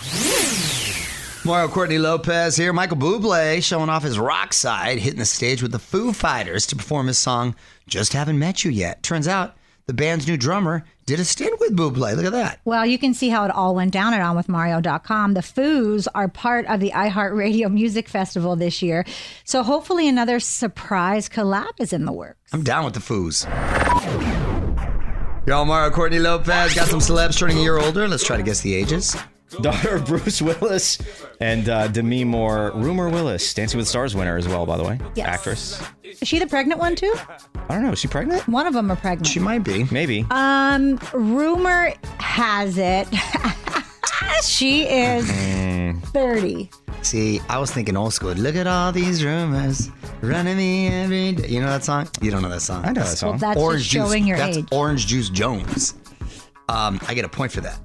Mario 1.51 1.67
Courtney 1.67 1.99
Lopez 1.99 2.57
here. 2.57 2.73
Michael 2.73 2.97
Bublé 2.97 3.61
showing 3.61 3.89
off 3.89 4.05
his 4.05 4.21
rock 4.21 4.53
side, 4.53 5.01
hitting 5.01 5.19
the 5.19 5.25
stage 5.25 5.63
with 5.63 5.73
the 5.73 5.81
Foo 5.81 6.13
Fighters 6.13 6.65
to 6.67 6.77
perform 6.77 7.09
his 7.09 7.19
song 7.19 7.57
"Just 7.89 8.13
Haven't 8.13 8.39
Met 8.39 8.65
You 8.65 8.71
Yet." 8.71 9.03
Turns 9.03 9.27
out 9.27 9.57
the 9.87 9.93
band's 9.93 10.29
new 10.29 10.37
drummer 10.37 10.85
did 11.07 11.19
a 11.19 11.25
stint 11.25 11.59
with 11.59 11.77
Bublé. 11.77 12.15
Look 12.15 12.25
at 12.25 12.31
that. 12.31 12.61
Well, 12.65 12.87
you 12.87 12.99
can 12.99 13.15
see 13.15 13.31
how 13.31 13.45
it 13.47 13.51
all 13.51 13.75
went 13.75 13.93
down 13.93 14.15
at 14.15 14.21
OnWithMario.com. 14.21 15.35
The 15.35 15.41
Foos 15.41 16.07
are 16.15 16.29
part 16.29 16.67
of 16.67 16.79
the 16.79 16.93
iHeartRadio 16.93 17.69
Music 17.69 18.09
Festival 18.09 18.55
this 18.55 18.81
year. 18.81 19.05
So 19.43 19.65
hopefully 19.65 20.07
another 20.07 20.39
surprise 20.39 21.29
collab 21.29 21.81
is 21.81 21.93
in 21.93 22.05
the 22.05 22.13
works. 22.13 22.39
I'm 22.53 22.63
down 22.63 22.85
with 22.85 22.95
the 22.95 23.01
Foos. 23.01 23.45
Y'all, 25.49 25.65
Mario 25.65 25.91
Courtney 25.91 26.21
Lopez 26.21 26.75
got 26.75 26.87
some 26.87 27.01
celebs 27.01 27.37
turning 27.37 27.59
a 27.59 27.61
year 27.61 27.79
older. 27.79 28.07
Let's 28.07 28.25
try 28.25 28.37
to 28.37 28.45
guess 28.45 28.61
the 28.61 28.73
ages. 28.73 29.17
Daughter 29.63 29.97
of 29.97 30.07
Bruce 30.07 30.41
Willis 30.41 30.99
and 31.41 31.69
uh, 31.69 31.89
Demi 31.89 32.25
Moore. 32.25 32.71
Rumer 32.75 33.09
Willis, 33.09 33.53
Dancing 33.53 33.79
with 33.79 33.87
the 33.87 33.91
Stars 33.91 34.15
winner 34.15 34.37
as 34.37 34.47
well, 34.49 34.65
by 34.67 34.77
the 34.77 34.85
way. 34.85 34.99
Yes. 35.15 35.27
Actress. 35.29 35.83
Is 36.05 36.29
she 36.29 36.39
the 36.39 36.47
pregnant 36.47 36.79
one 36.81 36.95
too? 36.97 37.15
I 37.69 37.75
don't 37.75 37.83
know. 37.83 37.93
Is 37.93 37.99
she 37.99 38.09
pregnant? 38.09 38.47
One 38.49 38.67
of 38.67 38.75
them 38.75 38.91
are 38.91 38.97
pregnant. 38.97 39.27
She 39.27 39.41
might 39.41 39.65
be. 39.65 39.85
Maybe. 39.91 40.25
Um, 40.31 40.99
rumor 41.13 41.93
has 42.19 42.79
it 42.79 43.09
she 44.43 44.83
is 44.85 45.29
Hmm. 45.31 45.99
30. 46.13 46.71
See, 47.03 47.41
I 47.49 47.59
was 47.59 47.71
thinking 47.73 47.97
old 47.97 48.13
school. 48.13 48.33
Look 48.33 48.55
at 48.57 48.67
all 48.67 48.93
these 48.93 49.25
rumors 49.25 49.91
running 50.21 50.57
me 50.57 50.89
every 50.89 51.33
day. 51.33 51.49
You 51.49 51.61
know 51.61 51.69
that 51.69 51.83
song? 51.85 52.09
You 52.21 52.31
don't 52.31 52.43
know 52.43 52.49
that 52.51 52.61
song? 52.61 52.85
I 52.85 52.89
know 52.93 53.03
that 53.05 53.17
song. 53.19 53.39
Well, 53.41 53.55
that's 53.55 53.61
just 53.79 53.87
showing 53.91 54.23
Juice. 54.25 54.29
your 54.29 54.37
That's 54.37 54.59
age. 54.59 54.69
Oran 54.73 54.97
Juice 54.99 55.31
Jones. 55.31 55.95
Um, 56.69 57.01
I 57.09 57.15
get 57.15 57.25
a 57.25 57.29
point 57.29 57.53
for 57.53 57.61
that. 57.63 57.81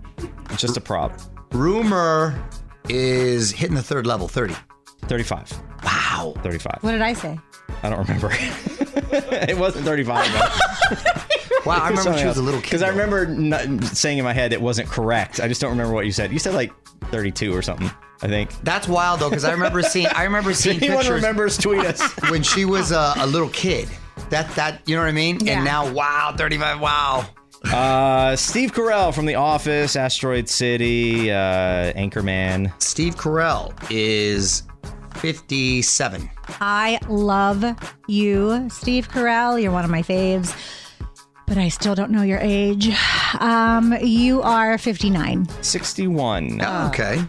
It's 0.52 0.62
just 0.62 0.76
a 0.78 0.82
prop. 0.82 1.14
Rumer 1.56 2.44
is 2.90 3.52
hitting 3.52 3.76
the 3.76 3.84
third 3.84 4.06
level, 4.06 4.28
30. 4.28 4.56
35. 5.04 5.52
Wow. 5.84 6.34
35. 6.44 6.78
What 6.82 6.92
did 6.92 7.02
I 7.02 7.14
say? 7.14 7.40
I 7.82 7.90
don't 7.90 8.00
remember. 8.00 8.30
it 8.38 9.58
wasn't 9.58 9.86
35. 9.86 10.32
though. 10.34 11.12
Wow, 11.66 11.80
I 11.82 11.90
remember 11.90 12.16
she 12.16 12.28
was 12.28 12.38
a 12.38 12.44
little 12.44 12.62
kid. 12.62 12.68
Because 12.68 12.84
I 12.84 12.90
remember 12.90 13.26
not 13.26 13.84
saying 13.86 14.20
in 14.20 14.24
my 14.24 14.34
head 14.34 14.54
it 14.54 14.62
wasn't 14.62 14.88
correct. 14.88 15.40
I 15.40 15.48
just 15.48 15.60
don't 15.62 15.72
remember 15.72 15.96
what 15.96 16.06
you 16.06 16.12
said. 16.12 16.32
You 16.32 16.38
said 16.38 16.54
like 16.54 16.72
32 17.06 17.56
or 17.56 17.64
something, 17.64 17.90
I 18.22 18.28
think. 18.28 18.52
That's 18.62 18.88
wild 18.88 19.20
though, 19.20 19.32
because 19.32 19.46
I 19.46 19.52
remember 19.52 19.82
seeing 19.82 20.06
I 20.06 20.26
remember 20.26 20.52
If 20.52 20.58
seeing 20.58 20.78
anyone 20.78 20.98
pictures 20.98 21.16
remembers, 21.16 21.58
tweet 21.58 21.84
us. 21.84 22.00
when 22.30 22.44
she 22.44 22.66
was 22.66 22.92
a, 22.92 23.16
a 23.18 23.26
little 23.26 23.50
kid. 23.50 23.90
That 24.30 24.48
that 24.54 24.88
you 24.88 24.96
know 24.96 25.02
what 25.02 25.08
I 25.08 25.14
mean? 25.14 25.40
Yeah. 25.40 25.54
And 25.54 25.66
now, 25.66 25.92
wow, 25.92 26.36
35, 26.38 26.80
wow. 26.80 27.26
Uh, 27.74 28.36
Steve 28.36 28.72
Carell 28.72 29.14
from 29.14 29.26
The 29.26 29.36
Office, 29.36 29.96
Asteroid 29.96 30.48
City, 30.48 31.32
uh, 31.32 31.94
Anchorman. 31.94 32.72
Steve 32.82 33.16
Carell 33.16 33.74
is 33.90 34.64
57. 35.16 36.30
I 36.62 37.00
love 37.10 37.64
you, 38.08 38.70
Steve 38.70 39.10
Carell. 39.10 39.62
You're 39.62 39.72
one 39.72 39.84
of 39.84 39.92
my 39.92 40.04
faves. 40.04 40.56
But 41.48 41.58
I 41.58 41.70
still 41.70 41.94
don't 41.96 42.12
know 42.12 42.24
your 42.24 42.40
age. 42.40 42.90
Um, 43.40 43.96
you 44.02 44.42
are 44.42 44.78
59. 44.78 45.48
61. 45.62 46.62
Oh, 46.64 46.88
okay. 46.88 47.22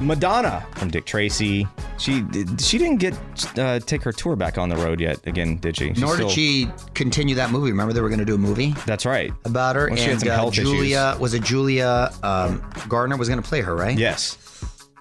Madonna 0.00 0.66
from 0.76 0.90
Dick 0.90 1.04
Tracy. 1.06 1.66
She 1.98 2.24
she 2.58 2.78
didn't 2.78 2.96
get 2.96 3.14
uh, 3.58 3.78
take 3.80 4.02
her 4.02 4.12
tour 4.12 4.34
back 4.36 4.58
on 4.58 4.68
the 4.68 4.76
road 4.76 5.00
yet. 5.00 5.24
Again, 5.26 5.56
did 5.58 5.76
she? 5.76 5.88
She's 5.90 6.00
Nor 6.00 6.10
did 6.16 6.22
still- 6.24 6.28
she 6.30 6.68
continue 6.94 7.34
that 7.36 7.50
movie. 7.50 7.70
Remember 7.70 7.92
they 7.92 8.00
were 8.00 8.08
going 8.08 8.18
to 8.18 8.24
do 8.24 8.34
a 8.34 8.38
movie 8.38 8.74
That's 8.86 9.06
right. 9.06 9.32
about 9.44 9.76
her, 9.76 9.88
Well, 9.88 9.96
she 9.96 10.02
had 10.04 10.10
and 10.12 10.20
some 10.20 10.28
uh, 10.30 10.34
health 10.34 10.54
issues. 10.54 10.70
Julia 10.70 11.16
was 11.20 11.34
it 11.34 11.42
Julia 11.44 12.10
um, 12.22 12.68
Gardner 12.88 13.16
was 13.16 13.28
going 13.28 13.40
to 13.40 13.48
play 13.48 13.60
her, 13.60 13.76
right? 13.76 13.96
Yes. 13.96 14.36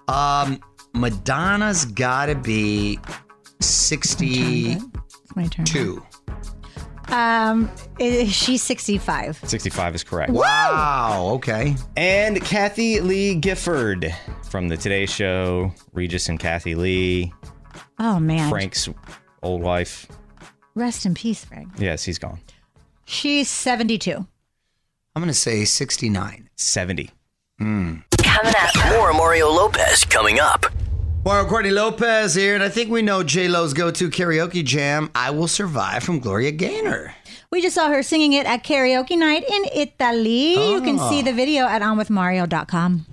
Um, 0.07 0.59
Madonna's 0.93 1.85
got 1.85 2.27
to 2.27 2.35
be 2.35 3.00
62. 3.62 4.89
It's 4.95 5.35
my 5.35 5.47
turn. 5.47 5.65
Um, 7.13 7.70
i- 8.00 8.25
she's 8.25 8.63
65. 8.63 9.39
65 9.43 9.96
is 9.96 10.03
correct. 10.03 10.32
Wow. 10.32 11.34
Okay. 11.36 11.75
And 11.96 12.41
Kathie 12.43 13.00
Lee 13.01 13.36
Gifford 13.36 14.13
from 14.50 14.67
the 14.67 14.77
Today 14.77 15.05
Show. 15.05 15.72
Regis 15.93 16.27
and 16.29 16.39
Kathie 16.39 16.75
Lee. 16.75 17.32
Oh, 18.00 18.20
man. 18.20 18.50
Frank's 18.50 18.89
old 19.43 19.62
wife. 19.62 20.08
Rest 20.75 21.05
in 21.05 21.13
peace, 21.13 21.46
Frank. 21.46 21.70
Yes, 21.77 22.03
he's 22.03 22.17
gone. 22.17 22.39
She's 23.05 23.48
72. 23.50 24.12
I'm 25.15 25.22
going 25.22 25.27
to 25.27 25.34
say 25.34 25.65
69. 25.65 26.50
70. 26.55 27.12
Coming 27.60 28.03
up. 28.24 28.89
More 28.89 29.13
Mario 29.13 29.50
Lopez 29.50 30.03
coming 30.05 30.39
up. 30.39 30.65
Mario 31.25 31.47
Courtney 31.47 31.71
Lopez 31.71 32.35
here, 32.35 32.53
and 32.53 32.61
I 32.61 32.67
think 32.67 32.91
we 32.91 33.01
know 33.01 33.23
J 33.23 33.47
Lo's 33.47 33.73
go-to 33.73 34.09
karaoke 34.09 34.61
jam, 34.61 35.09
"I 35.15 35.31
Will 35.31 35.47
Survive" 35.47 36.03
from 36.03 36.19
Gloria 36.19 36.51
Gaynor. 36.51 37.15
We 37.49 37.61
just 37.61 37.75
saw 37.75 37.87
her 37.87 38.03
singing 38.03 38.33
it 38.33 38.45
at 38.45 38.65
karaoke 38.65 39.17
night 39.17 39.45
in 39.47 39.63
Italy. 39.73 40.55
You 40.71 40.81
can 40.81 40.99
see 40.99 41.21
ah. 41.21 41.23
the 41.23 41.31
video 41.31 41.65
at 41.65 41.81
onwithmario.com. 41.81 43.05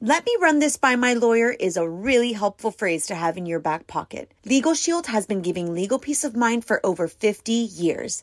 Let 0.00 0.24
me 0.24 0.36
run 0.40 0.60
this 0.60 0.76
by 0.76 0.94
my 0.94 1.14
lawyer 1.14 1.50
is 1.50 1.76
a 1.76 1.88
really 1.88 2.32
helpful 2.34 2.70
phrase 2.70 3.06
to 3.06 3.16
have 3.16 3.36
in 3.36 3.46
your 3.46 3.60
back 3.60 3.88
pocket. 3.88 4.32
Legal 4.44 4.74
Shield 4.74 5.06
has 5.06 5.26
been 5.26 5.42
giving 5.42 5.74
legal 5.74 5.98
peace 5.98 6.22
of 6.22 6.36
mind 6.36 6.64
for 6.64 6.84
over 6.84 7.08
50 7.08 7.52
years. 7.52 8.22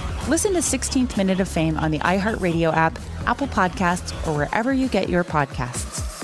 Listen 0.27 0.53
to 0.53 0.59
16th 0.59 1.17
Minute 1.17 1.39
of 1.39 1.47
Fame 1.47 1.77
on 1.77 1.89
the 1.89 1.97
iHeartRadio 1.97 2.71
app, 2.75 2.99
Apple 3.25 3.47
Podcasts, 3.47 4.11
or 4.27 4.37
wherever 4.37 4.71
you 4.71 4.87
get 4.87 5.09
your 5.09 5.23
podcasts. 5.23 6.23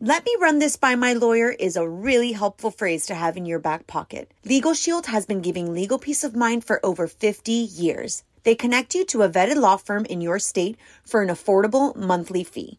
Let 0.00 0.24
me 0.24 0.34
run 0.40 0.58
this 0.58 0.76
by 0.76 0.94
my 0.94 1.12
lawyer 1.12 1.50
is 1.50 1.76
a 1.76 1.86
really 1.86 2.32
helpful 2.32 2.70
phrase 2.70 3.04
to 3.06 3.14
have 3.14 3.36
in 3.36 3.44
your 3.44 3.58
back 3.58 3.86
pocket. 3.86 4.32
Legal 4.46 4.72
Shield 4.72 5.06
has 5.06 5.26
been 5.26 5.42
giving 5.42 5.74
legal 5.74 5.98
peace 5.98 6.24
of 6.24 6.34
mind 6.34 6.64
for 6.64 6.84
over 6.84 7.06
50 7.06 7.52
years. 7.52 8.24
They 8.44 8.54
connect 8.54 8.94
you 8.94 9.04
to 9.06 9.22
a 9.22 9.28
vetted 9.28 9.56
law 9.56 9.76
firm 9.76 10.06
in 10.06 10.22
your 10.22 10.38
state 10.38 10.78
for 11.04 11.20
an 11.20 11.28
affordable 11.28 11.94
monthly 11.94 12.44
fee. 12.44 12.78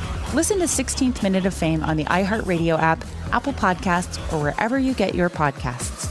Listen 0.33 0.59
to 0.59 0.65
16th 0.65 1.21
Minute 1.23 1.45
of 1.45 1.53
Fame 1.53 1.83
on 1.83 1.97
the 1.97 2.05
iHeartRadio 2.05 2.79
app, 2.79 3.03
Apple 3.33 3.51
Podcasts, 3.51 4.17
or 4.31 4.41
wherever 4.41 4.79
you 4.79 4.93
get 4.93 5.13
your 5.13 5.29
podcasts. 5.29 6.07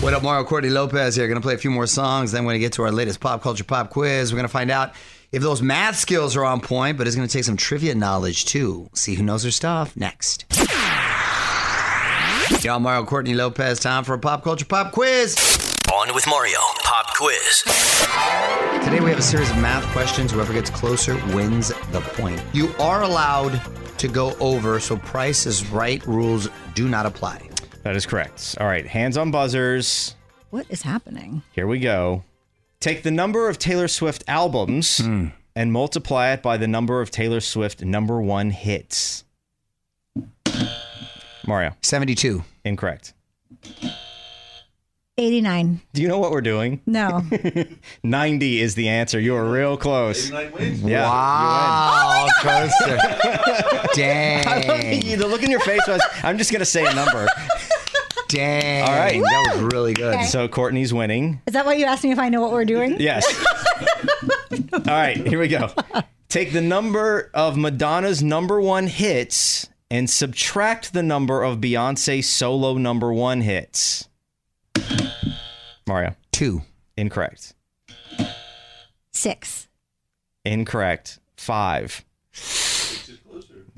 What 0.00 0.14
up, 0.14 0.22
Mario 0.22 0.44
Courtney 0.44 0.70
Lopez 0.70 1.16
here. 1.16 1.28
Going 1.28 1.38
to 1.38 1.44
play 1.44 1.52
a 1.52 1.58
few 1.58 1.70
more 1.70 1.86
songs. 1.86 2.32
Then 2.32 2.44
we're 2.44 2.52
going 2.52 2.60
to 2.60 2.64
get 2.64 2.72
to 2.74 2.82
our 2.84 2.90
latest 2.90 3.20
pop 3.20 3.42
culture 3.42 3.64
pop 3.64 3.90
quiz. 3.90 4.32
We're 4.32 4.38
going 4.38 4.48
to 4.48 4.52
find 4.52 4.70
out 4.70 4.94
if 5.30 5.42
those 5.42 5.60
math 5.60 5.96
skills 5.96 6.36
are 6.36 6.44
on 6.46 6.62
point, 6.62 6.96
but 6.96 7.06
it's 7.06 7.16
going 7.16 7.28
to 7.28 7.32
take 7.32 7.44
some 7.44 7.58
trivia 7.58 7.94
knowledge 7.94 8.46
too. 8.46 8.88
See 8.94 9.14
who 9.14 9.22
knows 9.22 9.42
their 9.42 9.52
stuff 9.52 9.94
next. 9.94 10.46
Y'all, 12.64 12.80
Mario 12.80 13.04
Courtney 13.04 13.34
Lopez. 13.34 13.78
Time 13.78 14.02
for 14.02 14.14
a 14.14 14.18
pop 14.18 14.42
culture 14.42 14.64
pop 14.64 14.90
quiz. 14.92 15.36
On 15.94 16.12
with 16.12 16.26
Mario. 16.26 16.58
Pop 16.82 17.06
quiz. 17.16 17.62
Today 18.84 18.98
we 18.98 19.10
have 19.10 19.18
a 19.20 19.22
series 19.22 19.48
of 19.48 19.58
math 19.58 19.84
questions. 19.92 20.32
Whoever 20.32 20.52
gets 20.52 20.68
closer 20.68 21.14
wins 21.32 21.68
the 21.92 22.00
point. 22.14 22.42
You 22.52 22.74
are 22.80 23.04
allowed 23.04 23.62
to 23.98 24.08
go 24.08 24.34
over, 24.40 24.80
so 24.80 24.96
Price 24.96 25.46
is 25.46 25.68
Right 25.70 26.04
rules 26.04 26.48
do 26.74 26.88
not 26.88 27.06
apply. 27.06 27.48
That 27.84 27.94
is 27.94 28.06
correct. 28.06 28.56
All 28.58 28.66
right, 28.66 28.84
hands 28.84 29.16
on 29.16 29.30
buzzers. 29.30 30.16
What 30.50 30.66
is 30.68 30.82
happening? 30.82 31.42
Here 31.52 31.68
we 31.68 31.78
go. 31.78 32.24
Take 32.80 33.04
the 33.04 33.12
number 33.12 33.48
of 33.48 33.60
Taylor 33.60 33.86
Swift 33.86 34.24
albums 34.26 34.98
hmm. 34.98 35.28
and 35.54 35.72
multiply 35.72 36.32
it 36.32 36.42
by 36.42 36.56
the 36.56 36.66
number 36.66 37.00
of 37.00 37.12
Taylor 37.12 37.40
Swift 37.40 37.84
number 37.84 38.20
one 38.20 38.50
hits. 38.50 39.22
Mario, 41.48 41.74
72. 41.82 42.44
incorrect. 42.66 43.14
89. 45.16 45.80
Do 45.94 46.02
you 46.02 46.06
know 46.06 46.18
what 46.18 46.30
we're 46.30 46.42
doing? 46.42 46.80
No. 46.86 47.22
90 48.04 48.60
is 48.60 48.74
the 48.76 48.88
answer. 48.88 49.18
You 49.18 49.32
were 49.32 49.50
real 49.50 49.76
close. 49.78 50.30
Yeah. 50.30 51.08
Wow, 51.08 52.28
oh 52.28 52.40
closer. 52.40 52.98
Dang. 53.94 55.02
You- 55.02 55.16
The 55.16 55.26
look 55.26 55.42
in 55.42 55.50
your 55.50 55.58
face 55.60 55.80
was, 55.88 56.00
I'm 56.22 56.36
just 56.38 56.52
going 56.52 56.60
to 56.60 56.66
say 56.66 56.84
a 56.86 56.94
number. 56.94 57.26
Dang. 58.28 58.82
All 58.82 58.94
right. 58.94 59.20
That 59.20 59.52
was 59.56 59.72
really 59.74 59.94
good. 59.94 60.22
So 60.26 60.46
Courtney's 60.48 60.92
winning. 60.94 61.40
Is 61.46 61.54
that 61.54 61.64
why 61.66 61.72
you 61.74 61.86
asked 61.86 62.04
me 62.04 62.12
if 62.12 62.18
I 62.18 62.28
know 62.28 62.42
what 62.42 62.52
we're 62.52 62.66
doing? 62.66 63.00
Yes. 63.00 63.24
All 64.72 64.80
right, 64.86 65.16
here 65.26 65.40
we 65.40 65.48
go. 65.48 65.70
Take 66.28 66.52
the 66.52 66.60
number 66.60 67.30
of 67.32 67.56
Madonna's 67.56 68.22
number 68.22 68.60
one 68.60 68.86
hits 68.86 69.68
and 69.90 70.08
subtract 70.08 70.92
the 70.92 71.02
number 71.02 71.42
of 71.42 71.58
Beyonce 71.58 72.22
solo 72.22 72.74
number 72.74 73.12
one 73.12 73.40
hits. 73.40 74.08
Mario, 75.86 76.14
Two. 76.32 76.62
incorrect. 76.96 77.54
Six. 79.12 79.68
Incorrect. 80.44 81.18
Five. 81.36 82.04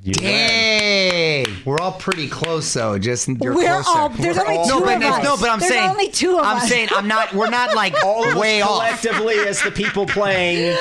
You 0.02 0.12
win. 0.22 1.44
Dang. 1.44 1.56
We're 1.66 1.78
all 1.78 1.92
pretty 1.92 2.28
close, 2.28 2.72
though. 2.72 2.98
Just 2.98 3.28
you're 3.28 3.54
We're 3.54 3.82
closer. 3.82 3.98
all- 3.98 4.08
there's 4.08 4.36
We're 4.36 4.42
only 4.44 4.56
all- 4.56 4.64
two 4.64 4.70
no, 4.70 4.80
but 4.80 4.96
of 4.96 5.02
it's- 5.02 5.18
us. 5.18 5.24
No, 5.24 5.36
but 5.36 5.50
I'm 5.50 5.58
There's 5.60 5.72
saying 5.72 5.90
only 5.90 6.08
two 6.08 6.38
of 6.38 6.44
I'm 6.44 6.56
us. 6.56 6.68
saying 6.68 6.88
I'm 6.92 7.06
not. 7.08 7.34
We're 7.34 7.50
not 7.50 7.74
like 7.74 7.94
all 8.04 8.38
way 8.38 8.62
off. 8.62 8.68
Collectively, 8.78 9.34
as 9.40 9.62
the 9.62 9.70
people 9.70 10.06
playing, 10.06 10.76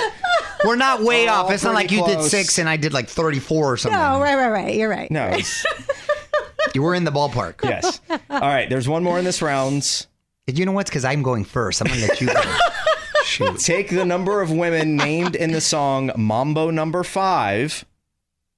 We're 0.66 0.76
not 0.78 1.02
way 1.04 1.28
All 1.28 1.46
off. 1.46 1.52
It's 1.52 1.64
not 1.64 1.74
like 1.74 1.88
pretty 1.90 2.02
you 2.02 2.08
did 2.08 2.22
six 2.24 2.58
and 2.60 2.68
I 2.70 2.78
did 2.78 2.92
like 2.94 3.08
34 3.10 3.74
or 3.74 3.78
something. 3.78 4.00
No, 4.00 4.20
right, 4.22 4.36
right, 4.36 4.50
right. 4.50 4.76
You're 4.76 4.90
right. 4.90 5.10
no. 5.12 5.28
it's- 5.28 5.66
You 6.76 6.84
were 6.84 6.94
in 6.94 7.04
the 7.04 7.12
ballpark. 7.12 7.56
yes. 7.64 8.00
All 8.10 8.40
right, 8.40 8.70
there's 8.70 8.88
one 8.88 9.04
more 9.04 9.18
in 9.18 9.26
this 9.26 9.42
round. 9.42 10.06
You 10.48 10.66
know 10.66 10.72
what? 10.72 10.86
Because 10.88 11.04
I'm 11.06 11.24
going 11.24 11.44
first. 11.46 11.82
I'm 11.82 11.88
gonna 11.88 12.02
let 12.02 12.22
you 12.22 12.28
go. 12.28 12.42
Shoot. 13.26 13.60
Take 13.60 13.90
the 13.90 14.06
number 14.06 14.42
of 14.42 14.52
women 14.52 14.96
named 14.96 15.36
in 15.36 15.52
the 15.52 15.62
song 15.62 16.12
Mambo 16.18 16.70
Number 16.72 17.04
Five 17.04 17.86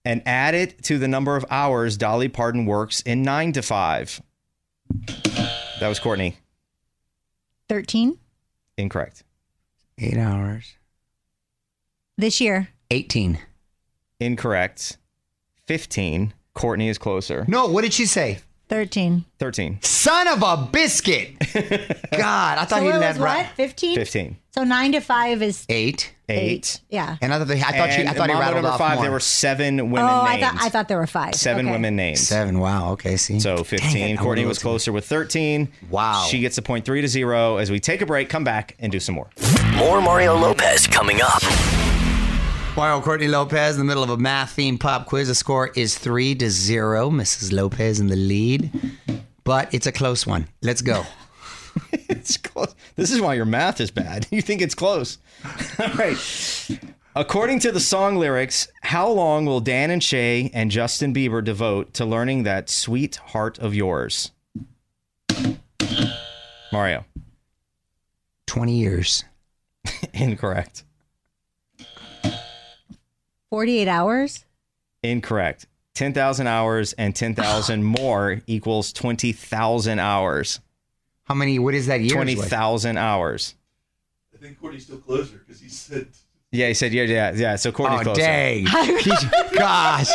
and 0.06 0.22
add 0.26 0.56
it 0.56 0.84
to 0.84 0.98
the 0.98 1.08
number 1.08 1.36
of 1.36 1.46
hours 1.50 1.98
Dolly 1.98 2.28
Parton 2.28 2.66
works 2.66 3.02
in 3.02 3.22
Nine 3.22 3.52
to 3.54 3.62
Five. 3.62 4.22
That 5.80 5.88
was 5.88 6.00
Courtney. 6.00 6.38
13 7.70 8.18
Incorrect. 8.78 9.24
Eight 9.98 10.18
hours. 10.18 10.76
this 12.18 12.42
year. 12.42 12.70
18. 12.90 13.40
Incorrect. 14.20 14.98
15. 15.68 16.34
Courtney 16.54 16.90
is 16.90 16.98
closer. 16.98 17.46
No, 17.48 17.68
what 17.68 17.84
did 17.84 17.94
she 17.94 18.06
say? 18.06 18.40
13. 18.70 19.26
13. 19.40 19.80
Son 19.82 20.28
of 20.28 20.42
a 20.44 20.68
biscuit. 20.72 21.38
God, 22.12 22.58
I 22.58 22.66
thought 22.66 22.70
So 22.70 22.82
he 22.82 22.88
it 22.90 22.92
didn't 22.94 23.04
have 23.04 23.20
right. 23.20 23.48
15? 23.56 23.96
15. 23.96 24.38
So 24.54 24.66
9 24.66 24.92
to 24.92 25.00
5 25.00 25.42
is 25.44 25.66
Eight. 25.70 26.14
Eight. 26.28 26.82
Yeah. 26.90 27.16
And 27.22 27.34
I 27.34 27.38
thought, 27.40 27.48
they, 27.48 27.62
I 27.62 27.72
thought, 27.72 27.92
she, 27.94 28.06
I 28.06 28.14
thought 28.14 28.28
he 28.30 28.34
Mambo 28.34 28.40
rattled 28.40 28.56
number 28.56 28.70
off 28.70 28.78
five, 28.80 28.96
more. 28.96 29.04
there 29.06 29.12
were 29.12 29.20
seven 29.22 29.92
women 29.92 30.10
Oh, 30.10 30.22
I 30.22 30.40
thought 30.42 30.56
I 30.62 30.70
thought 30.70 30.88
there 30.90 30.98
were 30.98 31.08
5. 31.08 31.36
seven 31.36 31.66
Okay. 31.66 31.72
women 31.74 31.96
named. 31.96 32.18
Seven. 32.18 32.60
Wow. 32.60 32.92
Okay. 32.94 33.16
See. 33.18 33.40
So 33.40 33.64
15. 33.64 33.98
it, 34.16 34.20
Courtney 34.20 34.46
was 34.46 34.60
closer 34.60 34.92
with 34.92 35.06
13. 35.06 35.70
Wow. 35.90 36.26
She 36.30 36.40
gets 36.40 36.58
a 36.58 36.62
point 36.62 36.84
three 36.86 37.02
to 37.02 37.08
zero 37.08 37.58
as 37.58 37.72
we 37.72 37.80
take 37.80 38.02
a 38.02 38.06
break, 38.06 38.28
come 38.30 38.44
back, 38.44 38.76
and 38.80 38.92
do 38.92 39.00
some 39.00 39.16
more. 39.16 39.30
More 39.76 40.02
Mario 40.02 40.36
Lopez 40.38 40.86
coming 40.88 41.22
up. 41.22 41.42
Mario 42.78 43.02
Courtney 43.02 43.28
Lopez 43.28 43.76
in 43.76 43.80
the 43.80 43.86
middle 43.86 44.04
of 44.04 44.10
a 44.10 44.18
math 44.18 44.56
themed 44.56 44.80
pop 44.80 45.06
quiz. 45.06 45.28
The 45.30 45.36
score 45.36 45.72
is 45.76 45.98
three 45.98 46.36
to 46.36 46.50
zero. 46.50 47.10
Mrs. 47.10 47.52
Lopez 47.54 48.00
in 48.00 48.08
the 48.08 48.16
lead, 48.16 48.72
but 49.44 49.74
it's 49.74 49.88
a 49.88 49.92
close 49.92 50.26
one. 50.28 50.48
Let's 50.62 50.82
go. 50.82 51.04
It's 52.10 52.38
close. 52.38 52.76
This 52.96 53.12
is 53.12 53.20
why 53.20 53.34
your 53.34 53.46
math 53.46 53.82
is 53.82 53.90
bad. 53.90 54.28
You 54.32 54.42
think 54.42 54.62
it's 54.62 54.76
close. 54.76 55.18
All 55.80 55.88
right. 55.96 56.18
According 57.16 57.60
to 57.60 57.72
the 57.72 57.80
song 57.80 58.18
lyrics, 58.18 58.68
how 58.82 59.10
long 59.10 59.46
will 59.46 59.60
Dan 59.60 59.90
and 59.90 60.04
Shay 60.04 60.52
and 60.54 60.70
Justin 60.70 61.14
Bieber 61.14 61.44
devote 61.44 61.94
to 61.96 62.06
learning 62.06 62.44
that 62.44 62.70
sweet 62.70 63.16
heart 63.18 63.58
of 63.60 63.74
yours? 63.74 64.32
Mario. 66.72 67.06
20 68.48 68.74
years. 68.74 69.24
Incorrect. 70.14 70.84
48 73.50 73.88
hours? 73.88 74.46
Incorrect. 75.04 75.68
10,000 75.96 76.48
hours 76.48 76.94
and 76.94 77.16
10,000 77.16 77.84
more 78.02 78.42
equals 78.48 78.94
20,000 78.94 80.00
hours. 80.00 80.60
How 81.32 81.36
many? 81.36 81.60
What 81.60 81.74
is 81.74 81.86
that 81.88 82.02
year? 82.02 82.14
20,000 82.16 82.98
hours. 82.98 83.56
I 84.36 84.38
think 84.38 84.60
Courtney's 84.60 84.84
still 84.84 84.98
closer 84.98 85.38
because 85.38 85.62
he 85.62 85.70
said 85.70 86.08
Yeah, 86.52 86.68
he 86.68 86.74
said, 86.74 86.92
yeah, 86.92 87.04
yeah, 87.04 87.32
yeah. 87.34 87.56
So 87.56 87.72
Courtney's 87.72 88.02
Oh 88.02 88.04
closer. 88.04 88.20
dang! 88.20 88.66
Gosh, 89.54 90.10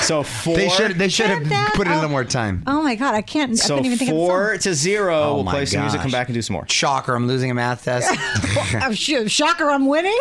So 0.00 0.22
four. 0.22 0.56
they 0.56 0.70
should 0.70 0.92
they 0.96 1.10
should 1.10 1.26
have 1.28 1.46
that- 1.50 1.74
put 1.74 1.86
in 1.86 1.92
a 1.92 1.96
oh. 1.96 1.98
little 1.98 2.10
more 2.10 2.24
time. 2.24 2.62
Oh 2.66 2.80
my 2.80 2.94
God, 2.94 3.14
I 3.14 3.20
can't. 3.20 3.52
I 3.52 3.54
So 3.56 3.74
couldn't 3.74 3.84
even 3.84 3.98
think 3.98 4.12
four 4.12 4.54
of 4.54 4.62
to 4.62 4.72
zero. 4.72 5.14
Oh 5.14 5.34
we'll 5.34 5.44
my 5.44 5.50
play 5.52 5.66
some 5.66 5.82
music, 5.82 6.00
come 6.00 6.10
back 6.10 6.28
and 6.28 6.34
do 6.34 6.40
some 6.40 6.54
more. 6.54 6.66
Shocker! 6.68 7.14
I'm 7.14 7.26
losing 7.28 7.50
a 7.50 7.54
math 7.54 7.84
test. 7.84 8.08
the 8.08 8.48
song. 8.70 8.82
Oh, 8.86 8.94
sh- 8.94 9.30
shocker, 9.30 9.68
I'm 9.68 9.84
winning. 9.86 10.16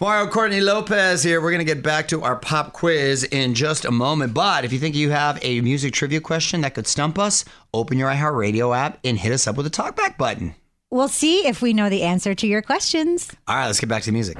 Mario 0.00 0.30
Courtney 0.30 0.60
Lopez 0.60 1.24
here. 1.24 1.40
We're 1.40 1.50
going 1.50 1.58
to 1.58 1.74
get 1.74 1.82
back 1.82 2.06
to 2.08 2.22
our 2.22 2.36
pop 2.36 2.72
quiz 2.72 3.24
in 3.24 3.54
just 3.54 3.84
a 3.84 3.90
moment. 3.90 4.32
But 4.32 4.64
if 4.64 4.72
you 4.72 4.78
think 4.78 4.94
you 4.94 5.10
have 5.10 5.40
a 5.42 5.60
music 5.60 5.92
trivia 5.92 6.20
question 6.20 6.60
that 6.60 6.74
could 6.74 6.86
stump 6.86 7.18
us, 7.18 7.44
open 7.74 7.98
your 7.98 8.08
iHeartRadio 8.08 8.76
app 8.76 9.00
and 9.02 9.18
hit 9.18 9.32
us 9.32 9.48
up 9.48 9.56
with 9.56 9.64
the 9.64 9.70
talkback 9.70 10.16
button. 10.16 10.54
We'll 10.90 11.08
see 11.08 11.48
if 11.48 11.60
we 11.60 11.72
know 11.72 11.88
the 11.88 12.04
answer 12.04 12.32
to 12.32 12.46
your 12.46 12.62
questions. 12.62 13.32
All 13.48 13.56
right, 13.56 13.66
let's 13.66 13.80
get 13.80 13.88
back 13.88 14.02
to 14.02 14.10
the 14.10 14.12
music. 14.12 14.36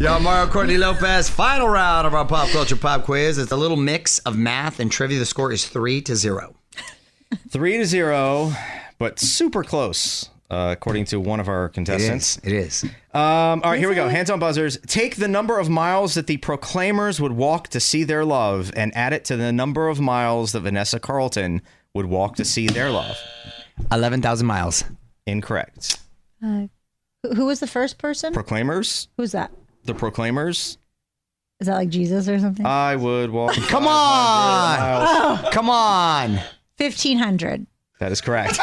Yo, 0.00 0.18
Mario 0.20 0.48
Courtney 0.50 0.78
Lopez, 0.78 1.28
final 1.28 1.68
round 1.68 2.06
of 2.06 2.14
our 2.14 2.24
pop 2.24 2.48
culture 2.50 2.76
pop 2.76 3.04
quiz. 3.04 3.36
It's 3.36 3.50
a 3.50 3.56
little 3.56 3.76
mix 3.76 4.20
of 4.20 4.38
math 4.38 4.78
and 4.78 4.92
trivia. 4.92 5.18
The 5.18 5.26
score 5.26 5.50
is 5.50 5.66
three 5.66 6.00
to 6.02 6.14
zero. 6.14 6.54
Three 7.48 7.78
to 7.78 7.84
zero, 7.84 8.52
but 8.96 9.18
super 9.18 9.64
close, 9.64 10.30
uh, 10.50 10.74
according 10.76 11.04
to 11.06 11.20
one 11.20 11.40
of 11.40 11.48
our 11.48 11.68
contestants. 11.68 12.38
is. 12.38 12.44
It 12.44 12.52
is. 12.52 12.84
Um, 12.84 13.62
all 13.62 13.70
right, 13.70 13.78
here 13.78 13.88
we 13.88 13.94
go. 13.94 14.08
Hands 14.08 14.28
on 14.30 14.38
buzzers. 14.40 14.78
Take 14.86 15.16
the 15.16 15.28
number 15.28 15.58
of 15.58 15.68
miles 15.68 16.14
that 16.14 16.26
the 16.26 16.36
Proclaimers 16.38 17.20
would 17.20 17.32
walk 17.32 17.68
to 17.68 17.80
see 17.80 18.04
their 18.04 18.24
love 18.24 18.70
and 18.74 18.94
add 18.96 19.12
it 19.12 19.24
to 19.26 19.36
the 19.36 19.52
number 19.52 19.88
of 19.88 20.00
miles 20.00 20.52
that 20.52 20.60
Vanessa 20.60 20.98
Carlton 20.98 21.62
would 21.94 22.06
walk 22.06 22.36
to 22.36 22.44
see 22.44 22.66
their 22.66 22.90
love. 22.90 23.16
11,000 23.92 24.46
miles. 24.46 24.84
Incorrect. 25.26 25.98
Who 26.40 26.68
who 27.34 27.46
was 27.46 27.60
the 27.60 27.66
first 27.66 27.98
person? 27.98 28.32
Proclaimers? 28.32 29.08
Who's 29.16 29.32
that? 29.32 29.50
The 29.84 29.94
Proclaimers? 29.94 30.78
Is 31.60 31.66
that 31.66 31.74
like 31.74 31.90
Jesus 31.90 32.26
or 32.28 32.38
something? 32.38 32.64
I 32.64 32.96
would 32.96 33.30
walk. 33.30 33.54
Come 33.68 33.86
on. 33.86 34.78
miles. 34.80 35.48
Come 35.52 35.68
on. 35.68 36.40
1500. 36.78 37.66
That 37.98 38.12
is 38.12 38.22
correct. 38.22 38.58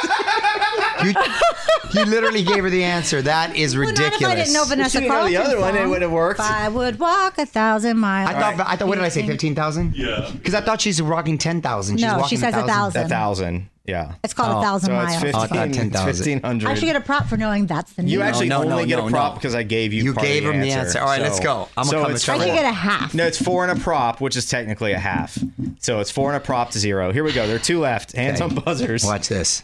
You, 1.03 1.13
you 1.93 2.05
literally 2.05 2.43
gave 2.43 2.63
her 2.63 2.69
the 2.69 2.83
answer. 2.83 3.21
That 3.21 3.55
is 3.55 3.75
ridiculous. 3.77 3.99
Well, 3.99 4.07
ridiculous. 4.09 4.21
not 4.21 4.29
if 4.29 4.31
I 4.31 4.35
didn't 4.43 4.53
know 4.53 4.65
Vanessa 4.65 4.97
If 4.97 5.03
you 5.03 5.09
know 5.09 5.15
the 5.25 5.33
Carlton's 5.35 5.53
other 5.53 5.59
one, 5.61 5.75
it 5.77 5.87
would 5.87 6.01
have 6.01 6.11
worked. 6.11 6.39
I 6.39 6.69
would 6.69 6.99
walk 6.99 7.37
a 7.37 7.45
thousand 7.45 7.97
miles. 7.97 8.29
I 8.29 8.39
thought, 8.39 8.67
I 8.67 8.75
thought, 8.75 8.87
what 8.87 8.95
did 8.95 9.03
I 9.03 9.09
say, 9.09 9.25
15,000? 9.25 9.95
Yeah. 9.95 10.29
Because 10.33 10.53
I 10.53 10.61
thought 10.61 10.81
she's 10.81 11.01
walking 11.01 11.37
10,000. 11.37 11.99
No, 11.99 12.13
walking 12.17 12.27
she 12.27 12.35
says 12.37 12.53
a 12.55 12.65
thousand. 12.65 13.05
A 13.05 13.09
thousand. 13.09 13.69
Yeah. 13.85 14.15
It's 14.21 14.33
called 14.33 14.53
Oh, 14.53 14.59
a 14.59 14.61
thousand 14.61 14.87
So 14.87 14.93
miles. 14.93 15.13
it's 15.13 15.21
15, 15.23 15.35
Oh, 15.35 15.43
I 15.43 15.47
thought 15.47 15.73
10,000. 15.73 16.05
1500. 16.05 16.69
I 16.69 16.73
should 16.73 16.85
get 16.85 16.95
a 16.97 17.01
prop 17.01 17.27
for 17.27 17.37
knowing 17.37 17.67
that's 17.67 17.93
the 17.93 18.01
number. 18.01 18.11
You 18.11 18.21
actually 18.21 18.49
no, 18.49 18.63
no, 18.63 18.71
only 18.71 18.85
get 18.85 18.99
a 18.99 19.07
prop 19.07 19.31
no. 19.33 19.35
because 19.35 19.55
I 19.55 19.63
gave 19.63 19.93
you. 19.93 20.03
You 20.03 20.13
part 20.13 20.25
of 20.25 20.29
it. 20.31 20.35
You 20.35 20.41
gave 20.41 20.43
the 20.49 20.53
him 20.53 20.61
the 20.61 20.71
answer. 20.71 20.79
answer. 20.87 20.99
All 20.99 21.05
right, 21.05 21.21
let's 21.21 21.39
go. 21.39 21.69
I'm 21.77 21.85
gonna 21.85 21.89
so 21.89 22.01
come 22.03 22.11
it's 22.11 22.27
and 22.27 22.41
I 22.41 22.45
should 22.47 22.53
get 22.53 22.65
a 22.65 22.71
half. 22.73 23.13
No, 23.13 23.25
it's 23.25 23.41
four 23.41 23.65
and 23.65 23.79
a 23.79 23.81
prop, 23.81 24.19
which 24.19 24.35
is 24.35 24.45
technically 24.45 24.91
a 24.91 24.99
half. 24.99 25.37
So 25.79 26.01
it's 26.01 26.11
four 26.11 26.33
and 26.33 26.35
a 26.35 26.45
prop 26.45 26.71
to 26.71 26.79
zero. 26.79 27.13
Here 27.13 27.23
we 27.23 27.31
go. 27.31 27.47
There 27.47 27.55
are 27.55 27.59
two 27.59 27.79
left. 27.79 28.11
Hands 28.11 28.41
Okay. 28.41 28.53
on 28.55 28.61
buzzers. 28.61 29.05
Watch 29.05 29.29
this. 29.29 29.63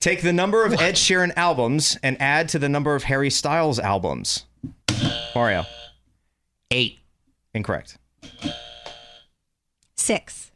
Take 0.00 0.22
the 0.22 0.32
number 0.32 0.64
of 0.64 0.72
Ed 0.72 0.94
Sheeran 0.94 1.30
albums 1.36 1.98
and 2.02 2.16
add 2.22 2.48
to 2.50 2.58
the 2.58 2.70
number 2.70 2.94
of 2.94 3.02
Harry 3.02 3.28
Styles 3.28 3.78
albums. 3.78 4.46
Mario. 5.34 5.66
Eight. 6.70 7.00
Incorrect. 7.52 7.98
Six. 9.96 10.52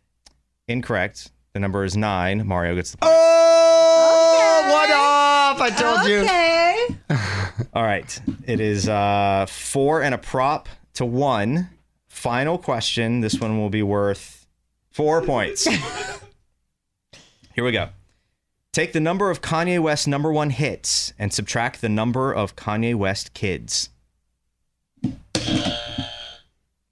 Incorrect. 0.67 1.31
The 1.53 1.61
number 1.61 1.85
is 1.85 1.95
nine. 1.95 2.47
Mario 2.47 2.75
gets 2.75 2.93
the. 2.93 2.99
Oh, 3.03 4.61
one 4.63 4.91
off. 4.91 5.61
I 5.61 5.71
told 5.71 6.09
you. 6.09 6.21
Okay. 6.21 7.67
All 7.75 7.83
right. 7.83 8.19
It 8.47 8.61
is 8.61 8.89
uh, 8.89 9.45
four 9.47 10.03
and 10.03 10.15
a 10.15 10.19
prop 10.19 10.71
to 10.95 11.05
one. 11.05 11.69
Final 12.09 12.57
question. 12.57 13.21
This 13.21 13.39
one 13.39 13.59
will 13.59 13.69
be 13.69 13.83
worth 13.83 14.47
four 14.91 15.21
points. 15.21 15.67
Here 17.55 17.63
we 17.63 17.73
go. 17.73 17.91
Take 18.75 18.93
the 18.93 18.99
number 18.99 19.31
of 19.31 19.41
Kanye 19.41 19.79
West 19.79 20.09
number 20.09 20.33
one 20.33 20.51
hits 20.51 21.13
and 21.17 21.33
subtract 21.33 21.81
the 21.81 21.89
number 21.89 22.33
of 22.33 22.57
Kanye 22.57 22.97
West 22.97 23.33
kids. 23.33 23.91
That 25.01 25.15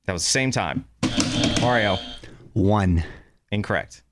was 0.07 0.23
the 0.23 0.31
same 0.31 0.53
time. 0.53 0.85
Mario, 1.61 1.99
One. 2.53 3.03
incorrect. 3.51 4.05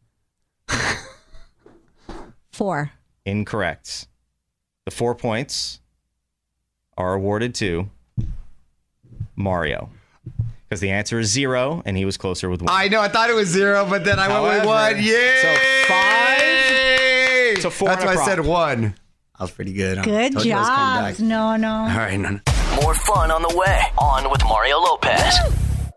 Four. 2.51 2.91
Incorrect. 3.25 4.09
The 4.85 4.91
four 4.91 5.15
points 5.15 5.79
are 6.99 7.15
awarded 7.15 7.55
to 7.57 7.89
Mario. 9.37 9.91
Because 10.69 10.81
the 10.81 10.91
answer 10.91 11.21
is 11.21 11.31
zero, 11.31 11.85
and 11.87 11.97
he 11.97 12.05
was 12.05 12.17
closer 12.17 12.51
with 12.51 12.63
one. 12.63 12.75
I 12.75 12.89
know. 12.89 13.01
I 13.01 13.07
thought 13.07 13.31
it 13.31 13.35
was 13.35 13.49
zero, 13.49 13.87
but 13.89 14.05
then 14.05 14.19
I 14.19 14.27
went 14.41 14.63
with 14.63 14.67
one. 14.67 14.97
Yeah. 15.01 15.43
so 15.43 15.55
five 15.87 16.90
to 17.63 17.71
four 17.71 17.89
That's 17.89 18.03
and 18.03 18.11
a 18.13 18.17
why 18.17 18.23
I 18.23 18.27
said 18.27 18.41
one. 18.41 18.95
I 19.39 19.43
was 19.45 19.51
pretty 19.51 19.73
good. 19.73 20.03
Good 20.05 20.33
Told 20.35 20.45
you 20.45 20.53
I 20.55 20.59
was 20.59 20.69
job. 20.69 21.03
back. 21.03 21.21
No, 21.21 21.57
no. 21.57 21.73
All 21.73 21.99
right. 21.99 22.19
No, 22.19 22.31
no. 22.31 22.41
More 22.83 22.95
fun 22.95 23.31
on 23.31 23.43
the 23.43 23.55
way. 23.57 23.81
On 23.99 24.31
with 24.31 24.45
Mario 24.45 24.79
Lopez. 24.79 25.35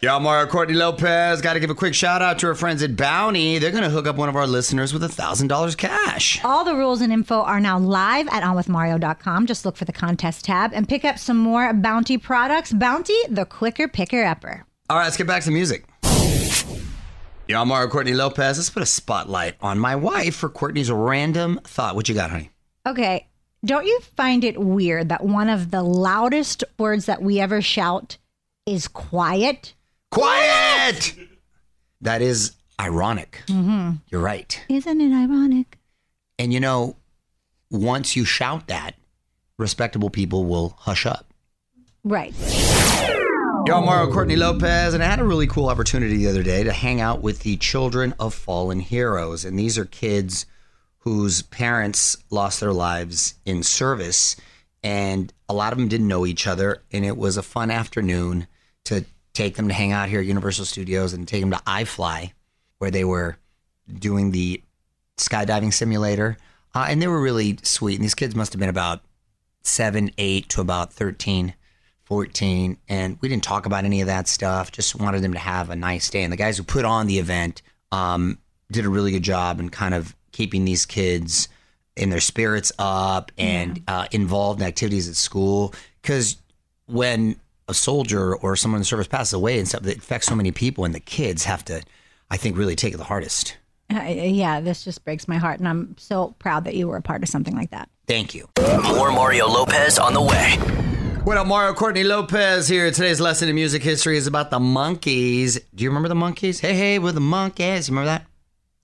Y'all, 0.01 0.19
Mario 0.19 0.49
Courtney 0.49 0.75
Lopez. 0.75 1.41
Got 1.41 1.53
to 1.53 1.61
give 1.61 1.69
a 1.69 1.75
quick 1.75 1.93
shout 1.93 2.21
out 2.21 2.39
to 2.39 2.47
our 2.47 2.55
friends 2.55 2.83
at 2.83 2.97
Bounty. 2.97 3.57
They're 3.57 3.71
going 3.71 3.83
to 3.83 3.89
hook 3.89 4.05
up 4.05 4.17
one 4.17 4.27
of 4.27 4.35
our 4.35 4.45
listeners 4.47 4.91
with 4.91 5.01
a 5.03 5.07
$1,000 5.07 5.77
cash. 5.77 6.43
All 6.43 6.65
the 6.65 6.75
rules 6.75 6.99
and 6.99 7.13
info 7.13 7.41
are 7.41 7.61
now 7.61 7.79
live 7.79 8.27
at 8.27 8.43
onwithmario.com. 8.43 9.45
Just 9.45 9.63
look 9.65 9.77
for 9.77 9.85
the 9.85 9.93
contest 9.93 10.43
tab 10.43 10.71
and 10.73 10.89
pick 10.89 11.05
up 11.05 11.17
some 11.17 11.37
more 11.37 11.73
Bounty 11.73 12.17
products. 12.17 12.73
Bounty, 12.73 13.15
the 13.29 13.45
quicker 13.45 13.87
picker 13.87 14.25
upper. 14.25 14.65
All 14.89 14.97
right, 14.97 15.05
let's 15.05 15.15
get 15.15 15.27
back 15.27 15.43
to 15.43 15.51
music. 15.51 15.85
Y'all, 17.45 17.65
Mario 17.65 17.89
Courtney 17.89 18.13
Lopez. 18.13 18.57
Let's 18.57 18.69
put 18.69 18.83
a 18.83 18.85
spotlight 18.85 19.55
on 19.59 19.77
my 19.77 19.97
wife 19.97 20.33
for 20.33 20.47
Courtney's 20.47 20.89
random 20.89 21.59
thought. 21.65 21.93
What 21.93 22.07
you 22.07 22.15
got, 22.15 22.31
honey? 22.31 22.51
Okay. 22.87 23.27
Don't 23.65 23.85
you 23.85 23.99
find 24.15 24.45
it 24.45 24.57
weird 24.57 25.09
that 25.09 25.25
one 25.25 25.49
of 25.49 25.69
the 25.69 25.83
loudest 25.83 26.63
words 26.79 27.05
that 27.05 27.21
we 27.21 27.41
ever 27.41 27.61
shout 27.61 28.17
is 28.65 28.87
quiet? 28.87 29.73
Quiet! 30.09 31.15
That 31.99 32.21
is 32.21 32.53
ironic. 32.79 33.41
Mm-hmm. 33.47 33.91
You're 34.09 34.21
right. 34.21 34.63
Isn't 34.69 35.01
it 35.01 35.13
ironic? 35.13 35.77
And 36.39 36.53
you 36.53 36.61
know, 36.61 36.95
once 37.69 38.15
you 38.15 38.23
shout 38.23 38.67
that, 38.67 38.95
respectable 39.57 40.09
people 40.09 40.45
will 40.45 40.75
hush 40.79 41.05
up. 41.05 41.33
Right. 42.05 42.33
Yo, 43.65 43.79
Mario 43.79 44.11
Courtney 44.11 44.35
Lopez, 44.35 44.93
and 44.93 45.01
I 45.01 45.05
had 45.05 45.21
a 45.21 45.23
really 45.23 45.47
cool 45.47 45.69
opportunity 45.69 46.17
the 46.17 46.27
other 46.27 46.43
day 46.43 46.63
to 46.63 46.73
hang 46.73 46.99
out 46.99 47.21
with 47.21 47.39
the 47.39 47.55
children 47.55 48.13
of 48.19 48.33
fallen 48.33 48.81
heroes. 48.81 49.45
And 49.45 49.57
these 49.57 49.77
are 49.77 49.85
kids 49.85 50.45
whose 50.99 51.43
parents 51.43 52.17
lost 52.29 52.59
their 52.59 52.73
lives 52.73 53.35
in 53.45 53.63
service, 53.63 54.35
and 54.83 55.31
a 55.47 55.53
lot 55.53 55.71
of 55.71 55.79
them 55.79 55.87
didn't 55.87 56.09
know 56.09 56.25
each 56.25 56.45
other. 56.45 56.83
And 56.91 57.05
it 57.05 57.15
was 57.15 57.37
a 57.37 57.41
fun 57.41 57.71
afternoon 57.71 58.47
to 58.83 59.05
take 59.31 59.55
them 59.55 59.69
to 59.69 59.73
hang 59.73 59.93
out 59.93 60.09
here 60.09 60.19
at 60.19 60.25
Universal 60.25 60.65
Studios 60.65 61.13
and 61.13 61.25
take 61.25 61.39
them 61.39 61.51
to 61.51 61.57
iFly, 61.65 62.33
where 62.79 62.91
they 62.91 63.05
were 63.05 63.37
doing 63.97 64.31
the 64.31 64.61
skydiving 65.17 65.71
simulator, 65.71 66.37
uh, 66.75 66.87
and 66.89 67.01
they 67.01 67.07
were 67.07 67.21
really 67.21 67.57
sweet. 67.63 67.95
And 67.95 68.03
these 68.03 68.13
kids 68.13 68.35
must 68.35 68.51
have 68.51 68.59
been 68.59 68.67
about 68.67 69.03
seven, 69.61 70.11
eight 70.17 70.49
to 70.49 70.59
about 70.59 70.91
13, 70.91 71.53
14. 72.05 72.77
And 72.89 73.17
we 73.21 73.29
didn't 73.29 73.43
talk 73.43 73.65
about 73.65 73.85
any 73.85 74.01
of 74.01 74.07
that 74.07 74.27
stuff. 74.27 74.71
Just 74.71 74.95
wanted 74.99 75.21
them 75.21 75.33
to 75.33 75.39
have 75.39 75.69
a 75.69 75.75
nice 75.75 76.09
day. 76.09 76.23
And 76.23 76.31
the 76.31 76.37
guys 76.37 76.57
who 76.57 76.63
put 76.63 76.85
on 76.85 77.07
the 77.07 77.19
event 77.19 77.61
um, 77.91 78.37
did 78.71 78.85
a 78.85 78.89
really 78.89 79.11
good 79.11 79.23
job 79.23 79.59
in 79.59 79.69
kind 79.69 79.93
of 79.93 80.15
keeping 80.31 80.65
these 80.65 80.85
kids 80.85 81.47
in 81.95 82.09
their 82.09 82.19
spirits 82.19 82.71
up 82.79 83.31
and 83.37 83.81
uh, 83.87 84.07
involved 84.11 84.61
in 84.61 84.67
activities 84.67 85.07
at 85.07 85.15
school. 85.15 85.73
Because 86.01 86.37
when 86.87 87.39
a 87.67 87.73
soldier 87.73 88.35
or 88.35 88.55
someone 88.55 88.77
in 88.77 88.81
the 88.81 88.85
service 88.85 89.07
passes 89.07 89.33
away 89.33 89.59
and 89.59 89.67
stuff, 89.67 89.83
that 89.83 89.97
affects 89.97 90.27
so 90.27 90.35
many 90.35 90.51
people, 90.51 90.85
and 90.85 90.93
the 90.93 90.99
kids 90.99 91.45
have 91.45 91.63
to, 91.65 91.81
I 92.29 92.37
think, 92.37 92.57
really 92.57 92.75
take 92.75 92.93
it 92.93 92.97
the 92.97 93.03
hardest. 93.03 93.57
Uh, 93.93 94.01
yeah, 94.01 94.59
this 94.59 94.83
just 94.83 95.05
breaks 95.05 95.27
my 95.27 95.37
heart, 95.37 95.59
and 95.59 95.67
I'm 95.67 95.95
so 95.97 96.35
proud 96.39 96.65
that 96.65 96.75
you 96.75 96.87
were 96.87 96.97
a 96.97 97.01
part 97.01 97.23
of 97.23 97.29
something 97.29 97.55
like 97.55 97.69
that. 97.71 97.89
Thank 98.07 98.33
you. 98.33 98.49
More 98.83 99.11
Mario 99.11 99.47
Lopez 99.47 99.99
on 99.99 100.13
the 100.13 100.21
way. 100.21 100.57
What 101.23 101.37
up, 101.37 101.47
Mario 101.47 101.73
Courtney 101.73 102.03
Lopez 102.03 102.67
here. 102.67 102.91
Today's 102.91 103.21
lesson 103.21 103.47
in 103.47 103.55
music 103.55 103.81
history 103.81 104.17
is 104.17 104.27
about 104.27 104.51
the 104.51 104.59
Monkees. 104.59 105.57
Do 105.73 105.83
you 105.83 105.89
remember 105.89 106.09
the 106.09 106.15
Monkees? 106.15 106.59
Hey, 106.59 106.73
hey, 106.73 106.99
we're 106.99 107.13
the 107.13 107.21
Monkees. 107.21 107.87
You 107.87 107.93
remember 107.95 108.07
that? 108.07 108.25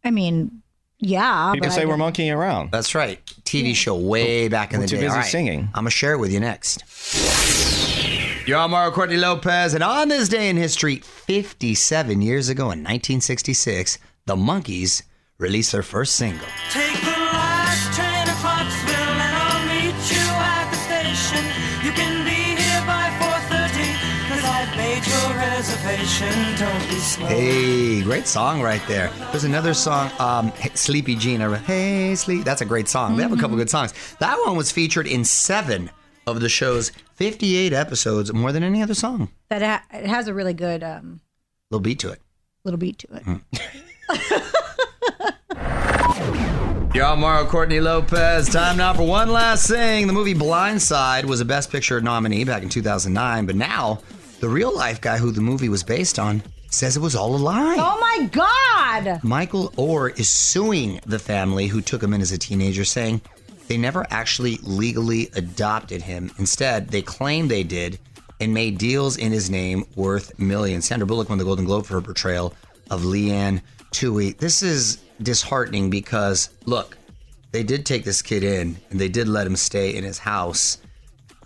I 0.06 0.12
mean, 0.12 0.62
yeah. 1.00 1.52
People 1.54 1.68
but 1.68 1.74
say 1.76 1.82
I 1.82 1.86
we're 1.86 1.92
don't- 1.92 2.00
monkeying 2.00 2.32
around. 2.32 2.72
That's 2.72 2.96
right. 2.96 3.20
TV 3.44 3.76
show 3.76 3.96
way 3.96 4.48
back 4.48 4.72
in 4.74 4.80
We're 4.80 4.86
the 4.86 4.90
too 4.90 4.96
day. 4.98 5.02
busy 5.04 5.12
All 5.12 5.18
right. 5.18 5.26
singing. 5.30 5.64
I'm 5.74 5.82
gonna 5.84 5.90
share 5.90 6.14
it 6.14 6.18
with 6.20 6.32
you 6.32 6.40
next. 6.40 6.84
You're 8.48 8.58
on 8.58 8.72
Mario 8.72 8.92
Courtney 8.94 9.18
Lopez, 9.18 9.74
and 9.74 9.84
on 9.84 10.08
this 10.08 10.30
day 10.30 10.50
in 10.50 10.56
history, 10.56 10.98
57 11.00 12.22
years 12.22 12.48
ago 12.48 12.66
in 12.72 12.80
1966, 12.80 13.98
the 14.28 14.36
Monkees 14.38 15.04
released 15.38 15.74
their 15.74 15.84
first 15.84 16.16
single. 16.16 16.48
Take 16.72 16.94
the 17.02 17.19
Hey, 27.28 28.04
great 28.04 28.28
song 28.28 28.62
right 28.62 28.82
there. 28.88 29.10
There's 29.32 29.44
another 29.44 29.74
song, 29.74 30.12
um, 30.20 30.50
Hey, 30.52 30.70
Sleepy 30.76 31.16
re- 31.16 31.58
Hey, 31.58 32.14
Sleep. 32.14 32.44
That's 32.46 32.62
a 32.62 32.66
great 32.66 32.88
song. 32.88 33.18
They 33.18 33.24
have 33.24 33.34
a 33.34 33.38
couple 33.38 33.58
good 33.58 33.72
songs. 33.72 33.92
That 34.20 34.38
one 34.46 34.56
was 34.56 34.72
featured 34.72 35.08
in 35.08 35.26
seven 35.26 35.90
of 36.28 36.42
the 36.42 36.50
show's 36.50 36.92
58 37.16 37.74
episodes, 37.74 38.32
more 38.32 38.52
than 38.52 38.62
any 38.62 38.84
other 38.84 38.94
song. 38.94 39.30
That 39.50 39.64
ha- 39.64 39.84
it 39.98 40.06
has 40.06 40.28
a 40.28 40.34
really 40.36 40.54
good 40.54 40.84
um, 40.84 41.22
Little 41.72 41.82
beat 41.82 41.98
to 42.00 42.12
it. 42.12 42.22
little 42.64 42.78
beat 42.78 43.00
to 43.00 43.08
it. 43.16 43.24
Y'all, 46.96 47.14
on 47.14 47.20
Mario 47.20 47.48
Courtney 47.50 47.80
Lopez. 47.80 48.48
Time 48.50 48.78
now 48.78 48.94
for 48.94 49.08
one 49.08 49.30
last 49.32 49.68
thing. 49.68 50.06
The 50.06 50.14
movie 50.14 50.36
Blindside 50.36 51.26
was 51.26 51.42
a 51.42 51.46
Best 51.46 51.72
Picture 51.72 52.00
nominee 52.00 52.44
back 52.44 52.62
in 52.62 52.70
2009, 52.70 53.48
but 53.48 53.56
now 53.56 54.02
the 54.40 54.50
real 54.50 54.76
life 54.76 55.02
guy 55.02 55.18
who 55.18 55.32
the 55.32 55.42
movie 55.42 55.70
was 55.70 55.84
based 55.84 56.18
on 56.18 56.42
says 56.72 56.96
it 56.96 57.02
was 57.02 57.16
all 57.16 57.36
a 57.36 57.38
lie. 57.38 57.76
Oh 57.80 58.00
my 58.00 58.28
God! 58.28 59.24
Michael 59.24 59.70
Oher 59.72 60.18
is 60.18 60.30
suing 60.30 61.00
the 61.06 61.20
family 61.20 61.68
who 61.68 61.82
took 61.82 62.02
him 62.02 62.14
in 62.14 62.22
as 62.22 62.32
a 62.32 62.38
teenager, 62.38 62.86
saying 62.86 63.22
they 63.68 63.78
never 63.78 64.06
actually 64.10 64.58
legally 64.64 65.30
adopted 65.36 66.02
him. 66.02 66.32
Instead, 66.38 66.90
they 66.90 67.02
claim 67.02 67.48
they 67.48 67.64
did 67.64 68.00
and 68.40 68.54
made 68.54 68.78
deals 68.78 69.18
in 69.18 69.32
his 69.32 69.50
name 69.50 69.86
worth 69.96 70.38
millions. 70.40 70.86
Sandra 70.86 71.06
Bullock 71.06 71.30
won 71.30 71.38
the 71.38 71.44
Golden 71.44 71.66
Globe 71.66 71.86
for 71.86 71.96
her 71.96 72.02
portrayal 72.02 72.54
of 72.90 73.02
Leanne 73.02 73.62
Tui. 73.92 74.32
This 74.34 74.64
is 74.64 75.00
disheartening 75.22 75.90
because, 75.90 76.50
look, 76.66 76.98
they 77.52 77.64
did 77.64 77.86
take 77.86 78.06
this 78.06 78.22
kid 78.22 78.44
in 78.44 78.78
and 78.90 79.00
they 79.00 79.10
did 79.10 79.28
let 79.28 79.46
him 79.46 79.56
stay 79.56 79.96
in 79.96 80.04
his 80.04 80.20
house. 80.20 80.78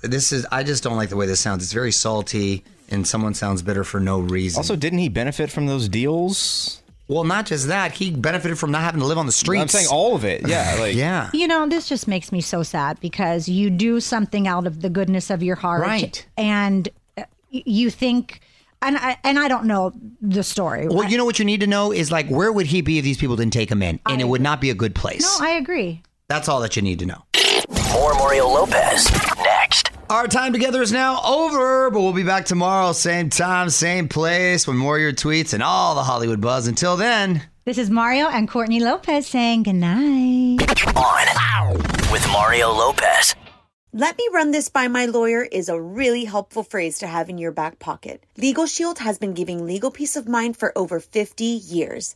This 0.01 0.31
is, 0.31 0.45
I 0.51 0.63
just 0.63 0.83
don't 0.83 0.97
like 0.97 1.09
the 1.09 1.15
way 1.15 1.25
this 1.25 1.39
sounds. 1.39 1.63
It's 1.63 1.73
very 1.73 1.91
salty 1.91 2.63
and 2.93 3.07
someone 3.07 3.33
sounds 3.33 3.61
bitter 3.61 3.83
for 3.83 3.99
no 3.99 4.19
reason. 4.19 4.59
Also, 4.59 4.75
didn't 4.75 4.99
he 4.99 5.09
benefit 5.09 5.49
from 5.51 5.65
those 5.67 5.89
deals? 5.89 6.81
Well, 7.07 7.25
not 7.25 7.45
just 7.45 7.67
that, 7.67 7.91
he 7.91 8.11
benefited 8.11 8.57
from 8.57 8.71
not 8.71 8.81
having 8.81 9.01
to 9.01 9.05
live 9.07 9.17
on 9.17 9.25
the 9.25 9.31
streets. 9.33 9.61
I'm 9.61 9.67
saying 9.67 9.87
all 9.91 10.15
of 10.15 10.23
it. 10.23 10.47
Yeah, 10.47 10.75
like 10.79 10.95
Yeah. 10.95 11.29
You 11.33 11.47
know, 11.47 11.67
this 11.67 11.89
just 11.89 12.07
makes 12.07 12.31
me 12.31 12.39
so 12.39 12.63
sad 12.63 12.99
because 13.01 13.49
you 13.49 13.69
do 13.69 13.99
something 13.99 14.47
out 14.47 14.67
of 14.67 14.81
the 14.81 14.89
goodness 14.89 15.29
of 15.29 15.43
your 15.43 15.55
heart, 15.55 15.81
Right. 15.81 16.25
And 16.37 16.87
uh, 17.17 17.23
you 17.49 17.89
think, 17.89 18.39
and 18.81 18.97
I, 18.97 19.17
and 19.23 19.37
I 19.37 19.47
don't 19.47 19.65
know 19.65 19.91
the 20.21 20.43
story. 20.43 20.87
Well, 20.87 21.09
you 21.09 21.17
know 21.17 21.25
what 21.25 21.39
you 21.39 21.45
need 21.45 21.59
to 21.59 21.67
know 21.67 21.91
is 21.91 22.11
like, 22.11 22.29
where 22.29 22.51
would 22.51 22.67
he 22.67 22.81
be 22.81 22.99
if 22.99 23.03
these 23.03 23.17
people 23.17 23.35
didn't 23.35 23.53
take 23.53 23.69
him 23.69 23.81
in? 23.83 23.99
And 24.07 24.21
it 24.21 24.25
would 24.25 24.41
not 24.41 24.61
be 24.61 24.69
a 24.69 24.75
good 24.75 24.95
place. 24.95 25.39
no, 25.39 25.45
I 25.45 25.51
agree. 25.51 26.01
That's 26.29 26.47
all 26.47 26.61
that 26.61 26.75
you 26.75 26.81
need 26.81 26.99
to 26.99 27.05
know. 27.05 27.23
More 27.91 28.13
Mario 28.15 28.47
Lopez 28.47 29.11
next. 29.37 29.92
Our 30.13 30.27
time 30.27 30.53
together 30.53 30.83
is 30.83 30.91
now 30.91 31.19
over, 31.25 31.89
but 31.89 31.99
we'll 31.99 32.13
be 32.13 32.21
back 32.21 32.45
tomorrow, 32.45 32.91
same 32.91 33.31
time, 33.31 33.71
same 33.71 34.07
place, 34.07 34.67
with 34.67 34.75
more 34.75 34.97
of 34.97 35.01
your 35.01 35.11
tweets 35.11 35.55
and 35.55 35.63
all 35.63 35.95
the 35.95 36.03
Hollywood 36.03 36.39
buzz. 36.39 36.67
Until 36.67 36.95
then, 36.95 37.41
This 37.65 37.79
is 37.79 37.89
Mario 37.89 38.27
and 38.27 38.47
Courtney 38.47 38.79
Lopez 38.79 39.25
saying 39.25 39.63
goodnight. 39.63 40.61
On 40.95 41.73
with 42.11 42.27
Mario 42.27 42.69
Lopez. 42.69 43.33
Let 43.91 44.15
me 44.15 44.29
run 44.31 44.51
this 44.51 44.69
by 44.69 44.87
my 44.87 45.07
lawyer 45.07 45.41
is 45.41 45.67
a 45.67 45.81
really 45.81 46.25
helpful 46.25 46.61
phrase 46.61 46.99
to 46.99 47.07
have 47.07 47.27
in 47.27 47.39
your 47.39 47.51
back 47.51 47.79
pocket. 47.79 48.23
Legal 48.37 48.67
Shield 48.67 48.99
has 48.99 49.17
been 49.17 49.33
giving 49.33 49.65
legal 49.65 49.89
peace 49.89 50.15
of 50.15 50.27
mind 50.27 50.57
for 50.57 50.77
over 50.77 50.99
50 50.99 51.43
years. 51.43 52.15